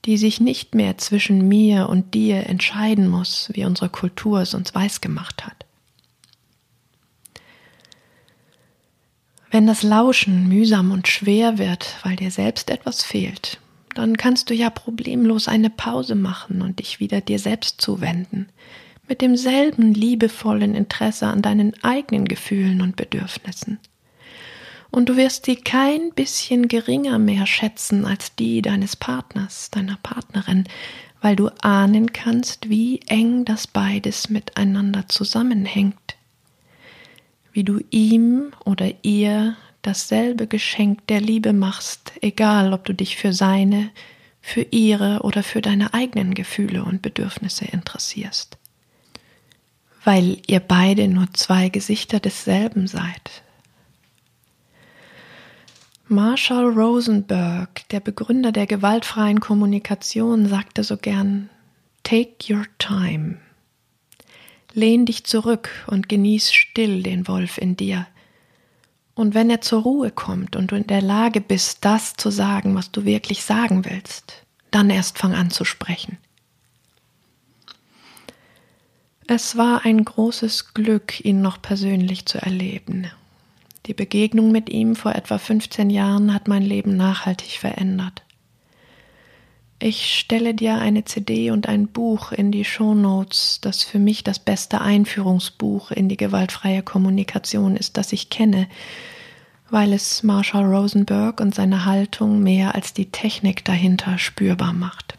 die 0.05 0.17
sich 0.17 0.41
nicht 0.41 0.75
mehr 0.75 0.99
zwischen 0.99 1.49
mir 1.49 1.89
und 1.89 2.15
dir 2.15 2.47
entscheiden 2.47 3.09
muss, 3.09 3.51
wie 3.53 3.65
unsere 3.65 3.89
Kultur 3.89 4.41
es 4.41 4.55
uns 4.55 4.75
weisgemacht 4.75 5.47
hat. 5.47 5.67
Wenn 9.51 9.67
das 9.67 9.83
Lauschen 9.83 10.49
mühsam 10.49 10.91
und 10.91 11.09
schwer 11.09 11.59
wird, 11.59 11.97
weil 12.03 12.17
dir 12.17 12.31
selbst 12.31 12.71
etwas 12.71 13.03
fehlt, 13.03 13.59
dann 13.95 14.17
kannst 14.17 14.51
du 14.51 14.55
ja 14.55 14.71
problemlos 14.71 15.49
eine 15.49 15.71
Pause 15.71 16.15
machen 16.15 16.63
und 16.63 16.79
dich 16.79 17.01
wieder 17.01 17.21
dir 17.21 17.39
selbst 17.39 17.81
zuwenden, 17.81 18.49
mit 19.09 19.23
demselben 19.23 19.95
liebevollen 19.95 20.75
Interesse 20.75 21.27
an 21.27 21.41
deinen 21.41 21.73
eigenen 21.83 22.27
Gefühlen 22.27 22.83
und 22.83 22.97
Bedürfnissen 22.97 23.79
und 24.90 25.09
du 25.09 25.16
wirst 25.16 25.46
sie 25.46 25.57
kein 25.57 26.12
bisschen 26.12 26.68
geringer 26.68 27.18
mehr 27.18 27.46
schätzen 27.46 28.05
als 28.05 28.35
die 28.35 28.62
deines 28.62 28.96
Partners, 28.96 29.70
deiner 29.70 29.98
Partnerin, 30.03 30.64
weil 31.20 31.37
du 31.37 31.48
ahnen 31.62 32.12
kannst, 32.12 32.68
wie 32.70 33.01
eng 33.07 33.44
das 33.44 33.66
beides 33.66 34.31
miteinander 34.31 35.09
zusammenhängt, 35.09 36.16
wie 37.53 37.64
du 37.64 37.81
ihm 37.90 38.53
oder 38.64 38.92
ihr 39.03 39.57
dasselbe 39.83 40.46
Geschenk 40.46 41.07
der 41.09 41.20
Liebe 41.20 41.53
machst, 41.53 42.12
egal 42.20 42.72
ob 42.72 42.85
du 42.85 42.94
dich 42.94 43.16
für 43.16 43.33
seine, 43.33 43.90
für 44.40 44.62
ihre 44.70 45.20
oder 45.22 45.42
für 45.42 45.61
deine 45.61 45.92
eigenen 45.94 46.35
Gefühle 46.35 46.85
und 46.85 47.03
Bedürfnisse 47.03 47.64
interessierst. 47.66 48.57
weil 50.05 50.38
ihr 50.46 50.61
beide 50.61 51.07
nur 51.09 51.33
zwei 51.35 51.68
Gesichter 51.68 52.20
desselben 52.20 52.87
seid. 52.87 53.42
Marshall 56.11 56.71
Rosenberg, 56.71 57.87
der 57.90 58.01
Begründer 58.01 58.51
der 58.51 58.66
gewaltfreien 58.66 59.40
Kommunikation, 59.40 60.49
sagte 60.49 60.83
so 60.83 60.97
gern, 60.97 61.51
Take 62.03 62.51
your 62.51 62.64
time. 62.79 63.37
Lehn 64.73 65.05
dich 65.05 65.25
zurück 65.25 65.68
und 65.87 66.09
genieß 66.09 66.51
still 66.51 67.03
den 67.03 67.29
Wolf 67.29 67.59
in 67.59 67.77
dir. 67.77 68.07
Und 69.14 69.35
wenn 69.35 69.51
er 69.51 69.61
zur 69.61 69.83
Ruhe 69.83 70.11
kommt 70.11 70.57
und 70.57 70.71
du 70.71 70.77
in 70.77 70.87
der 70.87 71.03
Lage 71.03 71.42
bist, 71.42 71.85
das 71.85 72.14
zu 72.14 72.31
sagen, 72.31 72.75
was 72.75 72.90
du 72.90 73.05
wirklich 73.05 73.44
sagen 73.44 73.85
willst, 73.85 74.47
dann 74.71 74.88
erst 74.88 75.18
fang 75.18 75.35
an 75.35 75.51
zu 75.51 75.66
sprechen. 75.66 76.16
Es 79.27 79.59
war 79.59 79.85
ein 79.85 80.03
großes 80.03 80.73
Glück, 80.73 81.23
ihn 81.23 81.42
noch 81.42 81.61
persönlich 81.61 82.25
zu 82.25 82.38
erleben. 82.40 83.11
Die 83.88 83.94
Begegnung 83.94 84.53
mit 84.53 84.68
ihm 84.68 84.94
vor 84.94 85.14
etwa 85.14 85.38
15 85.38 85.88
Jahren 85.88 86.35
hat 86.35 86.46
mein 86.46 86.62
Leben 86.62 86.98
nachhaltig 86.98 87.59
verändert. 87.59 88.22
Ich 89.81 90.14
stelle 90.14 90.55
dir 90.55 90.77
eine 90.77 91.05
CD 91.05 91.51
und 91.51 91.68
ein 91.68 91.88
Buch 91.88 92.33
in 92.33 92.53
die 92.53 92.64
Show 92.64 92.94
Notes, 92.94 93.61
das 93.62 93.85
für 93.85 93.98
mich 93.98 94.24
das 94.24 94.40
beste 94.40 94.83
Einführungsbuch 94.83 95.90
in 95.90 96.11
die 96.11 96.16
gewaltfreie 96.18 96.83
Kommunikation 96.83 97.77
ist, 97.77 97.96
das 97.96 98.12
ich 98.12 98.29
kenne, 98.29 98.68
weil 99.70 99.94
es 99.94 100.22
Marshall 100.22 100.64
Rosenberg 100.64 101.40
und 101.40 101.55
seine 101.55 101.87
Haltung 101.87 102.42
mehr 102.42 102.74
als 102.74 102.92
die 102.92 103.11
Technik 103.11 103.64
dahinter 103.64 104.18
spürbar 104.18 104.74
macht. 104.74 105.18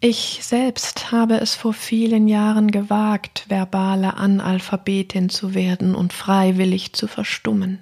Ich 0.00 0.38
selbst 0.42 1.10
habe 1.10 1.40
es 1.40 1.56
vor 1.56 1.72
vielen 1.72 2.28
Jahren 2.28 2.70
gewagt, 2.70 3.46
verbale 3.48 4.14
Analphabetin 4.14 5.28
zu 5.28 5.54
werden 5.54 5.96
und 5.96 6.12
freiwillig 6.12 6.92
zu 6.92 7.08
verstummen. 7.08 7.80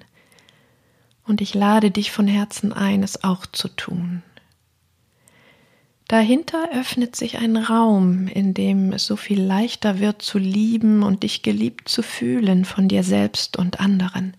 Und 1.27 1.41
ich 1.41 1.53
lade 1.53 1.91
dich 1.91 2.11
von 2.11 2.27
Herzen 2.27 2.73
ein, 2.73 3.03
es 3.03 3.23
auch 3.23 3.45
zu 3.45 3.67
tun. 3.67 4.23
Dahinter 6.07 6.69
öffnet 6.73 7.15
sich 7.15 7.37
ein 7.37 7.55
Raum, 7.55 8.27
in 8.27 8.55
dem 8.55 8.93
es 8.93 9.05
so 9.05 9.15
viel 9.15 9.41
leichter 9.41 9.99
wird 9.99 10.23
zu 10.23 10.39
lieben 10.39 11.03
und 11.03 11.21
dich 11.21 11.43
geliebt 11.43 11.87
zu 11.87 12.01
fühlen 12.01 12.65
von 12.65 12.87
dir 12.87 13.03
selbst 13.03 13.57
und 13.57 13.79
anderen. 13.79 14.35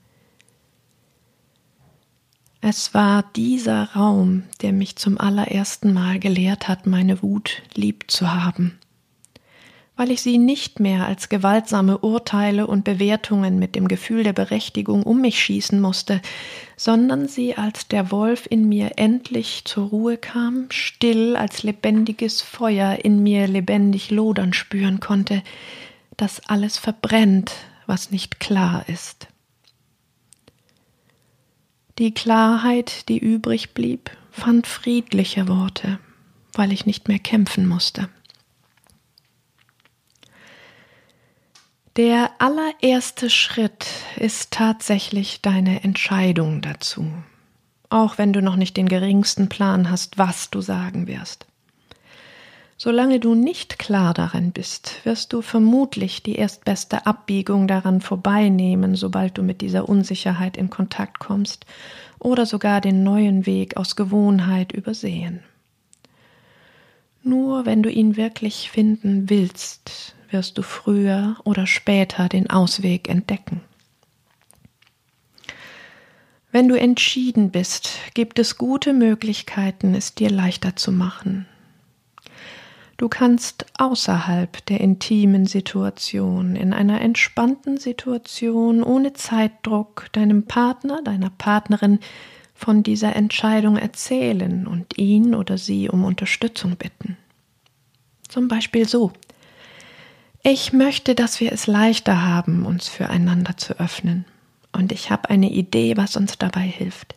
Es 2.61 2.93
war 2.93 3.25
dieser 3.37 3.93
Raum, 3.95 4.43
der 4.63 4.73
mich 4.73 4.97
zum 4.97 5.19
allerersten 5.19 5.93
Mal 5.93 6.19
gelehrt 6.19 6.67
hat, 6.67 6.87
meine 6.87 7.23
Wut 7.23 7.63
lieb 7.75 8.11
zu 8.11 8.35
haben, 8.35 8.77
weil 9.95 10.11
ich 10.11 10.23
sie 10.23 10.39
nicht 10.39 10.81
mehr 10.81 11.07
als 11.07 11.29
gewaltsame 11.29 11.99
Urteile 11.99 12.67
und 12.67 12.83
Bewertungen 12.83 13.61
mit 13.61 13.77
dem 13.77 13.87
Gefühl 13.87 14.25
der 14.25 14.33
Berechtigung 14.33 15.05
um 15.05 15.21
mich 15.21 15.41
schießen 15.41 15.81
musste, 15.81 16.21
sondern 16.77 17.29
sie 17.29 17.57
als 17.57 17.87
der 17.87 18.11
Wolf 18.11 18.49
in 18.51 18.69
mir 18.69 18.93
endlich 18.97 19.63
zur 19.65 19.91
Ruhe 19.91 20.17
kam, 20.17 20.67
still 20.71 21.37
als 21.37 21.63
lebendiges 21.63 22.43
Feuer 22.43 23.05
in 23.05 23.23
mir 23.23 23.47
lebendig 23.47 24.11
lodern 24.11 24.53
spüren 24.53 24.99
konnte, 24.99 25.45
dass 26.17 26.41
alles 26.49 26.77
verbrennt, 26.77 27.53
was 27.87 28.11
nicht 28.11 28.41
klar 28.41 28.85
ist. 28.89 29.28
Die 31.99 32.15
Klarheit, 32.15 33.09
die 33.09 33.19
übrig 33.19 33.75
blieb, 33.75 34.11
fand 34.31 34.69
friedliche 34.69 35.49
Worte, 35.49 35.99
weil 36.53 36.73
ich 36.73 36.87
nicht 36.87 37.09
mehr 37.09 37.19
kämpfen 37.19 37.67
musste. 37.67 38.09
Der 41.97 42.31
allererste 42.39 43.29
Schritt 43.29 43.87
ist 44.17 44.53
tatsächlich 44.53 45.43
deine 45.43 45.83
Entscheidung 45.83 46.63
dazu, 46.63 47.13
auch 47.91 48.17
wenn 48.17 48.33
du 48.33 48.41
noch 48.41 48.55
nicht 48.55 48.77
den 48.77 48.89
geringsten 48.89 49.49
Plan 49.49 49.91
hast, 49.91 50.19
was 50.19 50.51
du 50.51 50.61
sagen 50.61 51.09
wirst. 51.09 51.47
Solange 52.81 53.19
du 53.19 53.35
nicht 53.35 53.81
klar 53.81 54.15
darin 54.15 54.53
bist, 54.53 55.01
wirst 55.03 55.33
du 55.33 55.43
vermutlich 55.43 56.23
die 56.23 56.37
erstbeste 56.37 57.07
Abbiegung 57.07 57.67
daran 57.67 58.01
vorbeinehmen, 58.01 58.95
sobald 58.95 59.37
du 59.37 59.43
mit 59.43 59.63
dieser 59.63 59.89
Unsicherheit 59.89 60.57
in 60.57 60.71
Kontakt 60.71 61.19
kommst, 61.19 61.67
oder 62.21 62.47
sogar 62.47 62.81
den 62.81 63.03
neuen 63.03 63.47
Weg 63.47 63.77
aus 63.77 63.97
Gewohnheit 63.97 64.71
übersehen. 64.71 65.41
Nur 67.25 67.67
wenn 67.67 67.83
du 67.83 67.91
ihn 67.91 68.17
wirklich 68.17 68.71
finden 68.71 69.29
willst, 69.29 70.15
wirst 70.31 70.57
du 70.57 70.63
früher 70.63 71.37
oder 71.43 71.67
später 71.67 72.29
den 72.29 72.49
Ausweg 72.49 73.09
entdecken. 73.09 73.61
Wenn 76.53 76.69
du 76.69 76.79
entschieden 76.79 77.51
bist, 77.51 77.99
gibt 78.15 78.39
es 78.39 78.57
gute 78.57 78.93
Möglichkeiten, 78.93 79.97
es 79.97 80.15
dir 80.15 80.31
leichter 80.31 80.77
zu 80.77 80.93
machen. 80.93 81.47
Du 82.99 83.09
kannst 83.09 83.65
außerhalb 83.79 84.67
der 84.67 84.81
intimen 84.81 85.47
Situation, 85.47 86.57
in 86.57 86.73
einer 86.73 87.01
entspannten 87.01 87.79
Situation, 87.79 88.83
ohne 88.83 89.13
Zeitdruck, 89.13 90.07
deinem 90.11 90.43
Partner, 90.43 91.01
deiner 91.03 91.31
Partnerin 91.31 92.01
von 92.55 92.83
dieser 92.83 93.15
Entscheidung 93.15 93.77
erzählen 93.77 94.67
und 94.67 94.99
ihn 94.99 95.37
oder 95.37 95.59
sie 95.59 95.89
um 95.89 96.05
Unterstützung 96.05 96.75
bitten. 96.75 97.17
Zum 98.29 98.49
Beispiel 98.49 98.89
so. 98.89 99.13
Ich 100.43 100.73
möchte, 100.73 101.15
dass 101.15 101.39
wir 101.39 101.53
es 101.53 101.69
leichter 101.69 102.27
haben, 102.27 102.67
uns 102.67 102.89
füreinander 102.89 103.57
zu 103.57 103.79
öffnen. 103.79 104.25
Und 104.73 104.91
ich 104.91 105.13
habe 105.13 105.31
eine 105.31 105.51
Idee, 105.51 105.97
was 105.97 106.17
uns 106.17 106.37
dabei 106.37 106.63
hilft. 106.63 107.15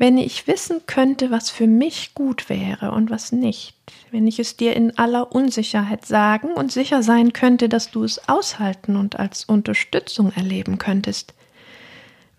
Wenn 0.00 0.16
ich 0.16 0.46
wissen 0.46 0.80
könnte, 0.86 1.30
was 1.30 1.50
für 1.50 1.66
mich 1.66 2.14
gut 2.14 2.48
wäre 2.48 2.92
und 2.92 3.10
was 3.10 3.32
nicht, 3.32 3.76
wenn 4.10 4.26
ich 4.26 4.38
es 4.38 4.56
dir 4.56 4.74
in 4.74 4.96
aller 4.96 5.30
Unsicherheit 5.30 6.06
sagen 6.06 6.54
und 6.54 6.72
sicher 6.72 7.02
sein 7.02 7.34
könnte, 7.34 7.68
dass 7.68 7.90
du 7.90 8.02
es 8.02 8.26
aushalten 8.26 8.96
und 8.96 9.18
als 9.18 9.44
Unterstützung 9.44 10.32
erleben 10.32 10.78
könntest, 10.78 11.34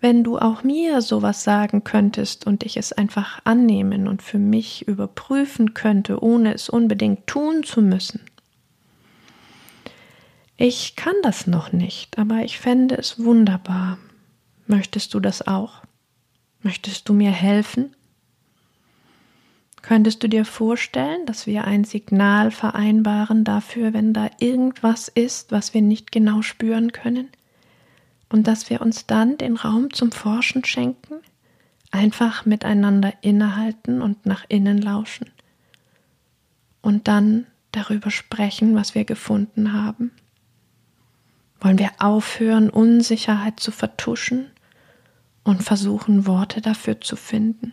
wenn 0.00 0.24
du 0.24 0.40
auch 0.40 0.64
mir 0.64 1.02
sowas 1.02 1.44
sagen 1.44 1.84
könntest 1.84 2.48
und 2.48 2.64
ich 2.64 2.76
es 2.76 2.92
einfach 2.92 3.38
annehmen 3.44 4.08
und 4.08 4.22
für 4.22 4.40
mich 4.40 4.88
überprüfen 4.88 5.72
könnte, 5.72 6.20
ohne 6.20 6.54
es 6.54 6.68
unbedingt 6.68 7.28
tun 7.28 7.62
zu 7.62 7.80
müssen. 7.80 8.22
Ich 10.56 10.96
kann 10.96 11.14
das 11.22 11.46
noch 11.46 11.70
nicht, 11.70 12.18
aber 12.18 12.42
ich 12.42 12.58
fände 12.58 12.96
es 12.96 13.22
wunderbar. 13.22 13.98
Möchtest 14.66 15.14
du 15.14 15.20
das 15.20 15.46
auch? 15.46 15.82
Möchtest 16.62 17.08
du 17.08 17.12
mir 17.12 17.32
helfen? 17.32 17.96
Könntest 19.82 20.22
du 20.22 20.28
dir 20.28 20.44
vorstellen, 20.44 21.26
dass 21.26 21.48
wir 21.48 21.64
ein 21.64 21.82
Signal 21.82 22.52
vereinbaren 22.52 23.42
dafür, 23.42 23.92
wenn 23.92 24.14
da 24.14 24.30
irgendwas 24.38 25.08
ist, 25.08 25.50
was 25.50 25.74
wir 25.74 25.82
nicht 25.82 26.12
genau 26.12 26.42
spüren 26.42 26.92
können? 26.92 27.28
Und 28.28 28.46
dass 28.46 28.70
wir 28.70 28.80
uns 28.80 29.06
dann 29.06 29.36
den 29.38 29.56
Raum 29.56 29.92
zum 29.92 30.12
Forschen 30.12 30.64
schenken? 30.64 31.14
Einfach 31.90 32.46
miteinander 32.46 33.12
innehalten 33.22 34.00
und 34.00 34.24
nach 34.24 34.44
innen 34.48 34.80
lauschen? 34.80 35.30
Und 36.80 37.08
dann 37.08 37.46
darüber 37.72 38.12
sprechen, 38.12 38.76
was 38.76 38.94
wir 38.94 39.04
gefunden 39.04 39.72
haben? 39.72 40.12
Wollen 41.60 41.78
wir 41.78 41.90
aufhören, 41.98 42.70
Unsicherheit 42.70 43.58
zu 43.58 43.72
vertuschen 43.72 44.51
und 45.44 45.62
versuchen 45.62 46.26
Worte 46.26 46.60
dafür 46.60 47.00
zu 47.00 47.16
finden. 47.16 47.72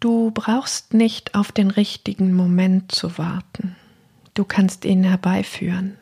Du 0.00 0.30
brauchst 0.30 0.94
nicht 0.94 1.34
auf 1.34 1.52
den 1.52 1.70
richtigen 1.70 2.32
Moment 2.32 2.90
zu 2.90 3.18
warten. 3.18 3.76
Du 4.32 4.44
kannst 4.44 4.86
ihn 4.86 5.04
herbeiführen. 5.04 5.98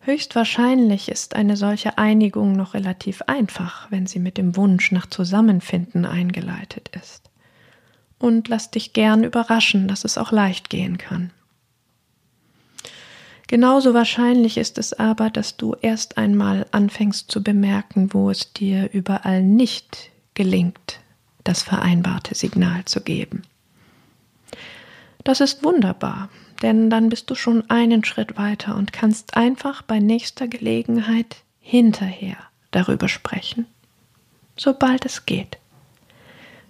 Höchstwahrscheinlich 0.00 1.08
ist 1.08 1.34
eine 1.34 1.56
solche 1.56 1.98
Einigung 1.98 2.52
noch 2.52 2.74
relativ 2.74 3.22
einfach, 3.22 3.90
wenn 3.90 4.06
sie 4.06 4.18
mit 4.18 4.36
dem 4.36 4.56
Wunsch 4.56 4.92
nach 4.92 5.06
Zusammenfinden 5.06 6.04
eingeleitet 6.04 6.90
ist. 7.00 7.30
Und 8.18 8.48
lass 8.48 8.70
dich 8.70 8.92
gern 8.92 9.24
überraschen, 9.24 9.88
dass 9.88 10.04
es 10.04 10.18
auch 10.18 10.30
leicht 10.30 10.70
gehen 10.70 10.98
kann. 10.98 11.32
Genauso 13.52 13.92
wahrscheinlich 13.92 14.56
ist 14.56 14.78
es 14.78 14.94
aber, 14.94 15.28
dass 15.28 15.58
du 15.58 15.76
erst 15.82 16.16
einmal 16.16 16.64
anfängst 16.70 17.30
zu 17.30 17.42
bemerken, 17.42 18.14
wo 18.14 18.30
es 18.30 18.54
dir 18.54 18.88
überall 18.94 19.42
nicht 19.42 20.08
gelingt, 20.32 21.00
das 21.44 21.62
vereinbarte 21.62 22.34
Signal 22.34 22.86
zu 22.86 23.02
geben. 23.02 23.42
Das 25.22 25.42
ist 25.42 25.62
wunderbar, 25.62 26.30
denn 26.62 26.88
dann 26.88 27.10
bist 27.10 27.28
du 27.28 27.34
schon 27.34 27.68
einen 27.68 28.06
Schritt 28.06 28.38
weiter 28.38 28.74
und 28.74 28.94
kannst 28.94 29.36
einfach 29.36 29.82
bei 29.82 29.98
nächster 29.98 30.48
Gelegenheit 30.48 31.42
hinterher 31.60 32.38
darüber 32.70 33.10
sprechen, 33.10 33.66
sobald 34.56 35.04
es 35.04 35.26
geht. 35.26 35.58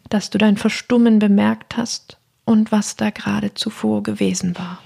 dass 0.08 0.30
du 0.30 0.36
dein 0.38 0.56
Verstummen 0.56 1.20
bemerkt 1.20 1.76
hast 1.76 2.18
und 2.44 2.72
was 2.72 2.96
da 2.96 3.10
gerade 3.10 3.54
zuvor 3.54 4.02
gewesen 4.02 4.58
war. 4.58 4.80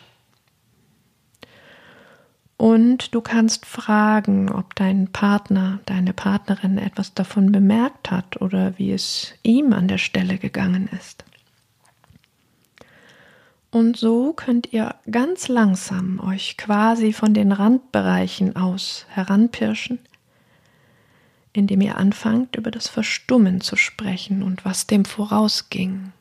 Und 2.57 3.15
du 3.15 3.21
kannst 3.21 3.67
fragen, 3.67 4.51
ob 4.51 4.75
dein 4.77 5.09
Partner, 5.13 5.81
deine 5.85 6.15
Partnerin 6.15 6.79
etwas 6.79 7.13
davon 7.13 7.53
bemerkt 7.53 8.11
hat 8.11 8.41
oder 8.41 8.79
wie 8.79 8.93
es 8.93 9.35
ihm 9.43 9.75
an 9.75 9.89
der 9.89 9.99
Stelle 9.99 10.39
gegangen 10.39 10.89
ist. 10.97 11.25
Und 13.71 13.99
so 13.99 14.33
könnt 14.33 14.73
ihr 14.73 14.95
ganz 15.11 15.49
langsam 15.49 16.19
euch 16.21 16.57
quasi 16.57 17.13
von 17.13 17.35
den 17.35 17.53
Randbereichen 17.53 18.57
aus 18.57 19.05
heranpirschen, 19.11 19.99
indem 21.53 21.83
ihr 21.83 21.99
anfangt, 21.99 22.57
über 22.57 22.71
das 22.71 22.89
Verstummen 22.89 23.61
zu 23.61 23.77
sprechen 23.77 24.43
und 24.43 24.65
was 24.65 24.87
dem 24.87 25.05
vorausging. 25.05 26.13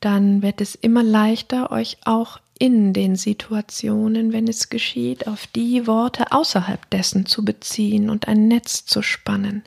Dann 0.00 0.40
wird 0.40 0.62
es 0.62 0.74
immer 0.74 1.02
leichter, 1.02 1.70
euch 1.70 1.98
auch 2.06 2.40
in 2.58 2.92
den 2.92 3.16
Situationen, 3.16 4.32
wenn 4.32 4.48
es 4.48 4.68
geschieht, 4.68 5.26
auf 5.26 5.46
die 5.48 5.86
Worte 5.86 6.32
außerhalb 6.32 6.88
dessen 6.90 7.26
zu 7.26 7.44
beziehen 7.44 8.10
und 8.10 8.28
ein 8.28 8.48
Netz 8.48 8.84
zu 8.84 9.02
spannen, 9.02 9.64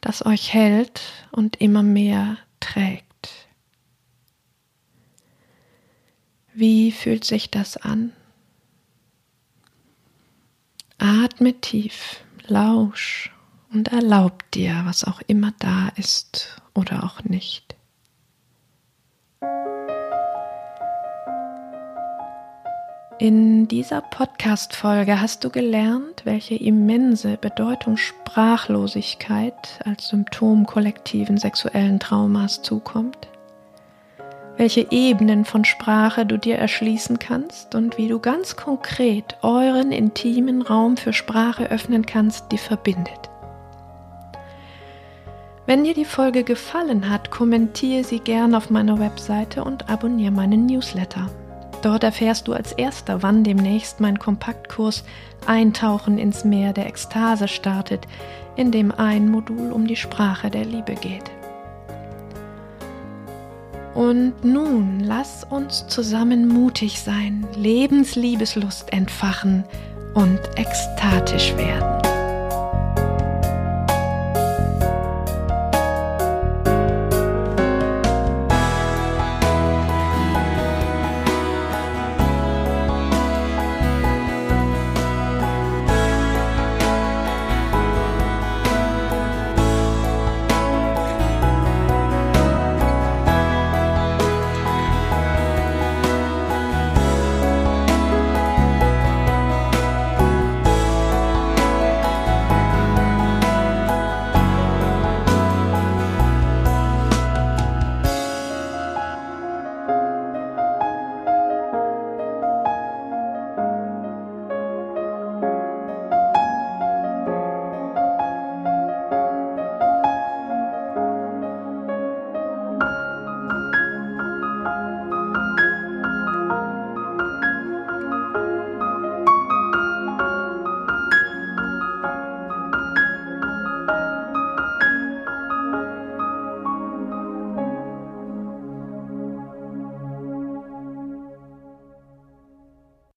das 0.00 0.24
euch 0.24 0.52
hält 0.52 1.02
und 1.30 1.60
immer 1.60 1.82
mehr 1.82 2.38
trägt. 2.60 3.04
Wie 6.54 6.90
fühlt 6.90 7.24
sich 7.24 7.50
das 7.50 7.76
an? 7.76 8.12
Atme 10.98 11.60
tief, 11.60 12.24
lausch 12.48 13.30
und 13.72 13.88
erlaub 13.88 14.50
dir, 14.50 14.82
was 14.84 15.04
auch 15.04 15.20
immer 15.28 15.52
da 15.60 15.88
ist 15.96 16.60
oder 16.74 17.04
auch 17.04 17.22
nicht. 17.22 17.77
In 23.20 23.66
dieser 23.66 24.00
Podcast-Folge 24.00 25.20
hast 25.20 25.42
du 25.42 25.50
gelernt, 25.50 26.22
welche 26.22 26.54
immense 26.54 27.36
Bedeutung 27.36 27.96
Sprachlosigkeit 27.96 29.80
als 29.84 30.06
Symptom 30.06 30.66
kollektiven 30.66 31.36
sexuellen 31.36 31.98
Traumas 31.98 32.62
zukommt, 32.62 33.26
welche 34.56 34.86
Ebenen 34.92 35.44
von 35.44 35.64
Sprache 35.64 36.26
du 36.26 36.38
dir 36.38 36.58
erschließen 36.58 37.18
kannst 37.18 37.74
und 37.74 37.98
wie 37.98 38.06
du 38.06 38.20
ganz 38.20 38.54
konkret 38.54 39.36
euren 39.42 39.90
intimen 39.90 40.62
Raum 40.62 40.96
für 40.96 41.12
Sprache 41.12 41.72
öffnen 41.72 42.06
kannst, 42.06 42.52
die 42.52 42.58
verbindet. 42.58 43.30
Wenn 45.66 45.82
dir 45.82 45.94
die 45.94 46.04
Folge 46.04 46.44
gefallen 46.44 47.10
hat, 47.10 47.32
kommentiere 47.32 48.04
sie 48.04 48.20
gern 48.20 48.54
auf 48.54 48.70
meiner 48.70 49.00
Webseite 49.00 49.64
und 49.64 49.90
abonniere 49.90 50.30
meinen 50.30 50.66
Newsletter. 50.66 51.28
Dort 51.82 52.02
erfährst 52.02 52.48
du 52.48 52.52
als 52.52 52.72
erster, 52.72 53.22
wann 53.22 53.44
demnächst 53.44 54.00
mein 54.00 54.18
Kompaktkurs 54.18 55.04
Eintauchen 55.46 56.18
ins 56.18 56.44
Meer 56.44 56.72
der 56.72 56.86
Ekstase 56.86 57.46
startet, 57.46 58.06
in 58.56 58.72
dem 58.72 58.90
ein 58.90 59.30
Modul 59.30 59.72
um 59.72 59.86
die 59.86 59.96
Sprache 59.96 60.50
der 60.50 60.64
Liebe 60.64 60.94
geht. 60.94 61.30
Und 63.94 64.44
nun 64.44 65.00
lass 65.00 65.44
uns 65.44 65.86
zusammen 65.88 66.48
mutig 66.48 67.00
sein, 67.00 67.46
Lebensliebeslust 67.56 68.92
entfachen 68.92 69.64
und 70.14 70.40
ekstatisch 70.56 71.56
werden. 71.56 72.17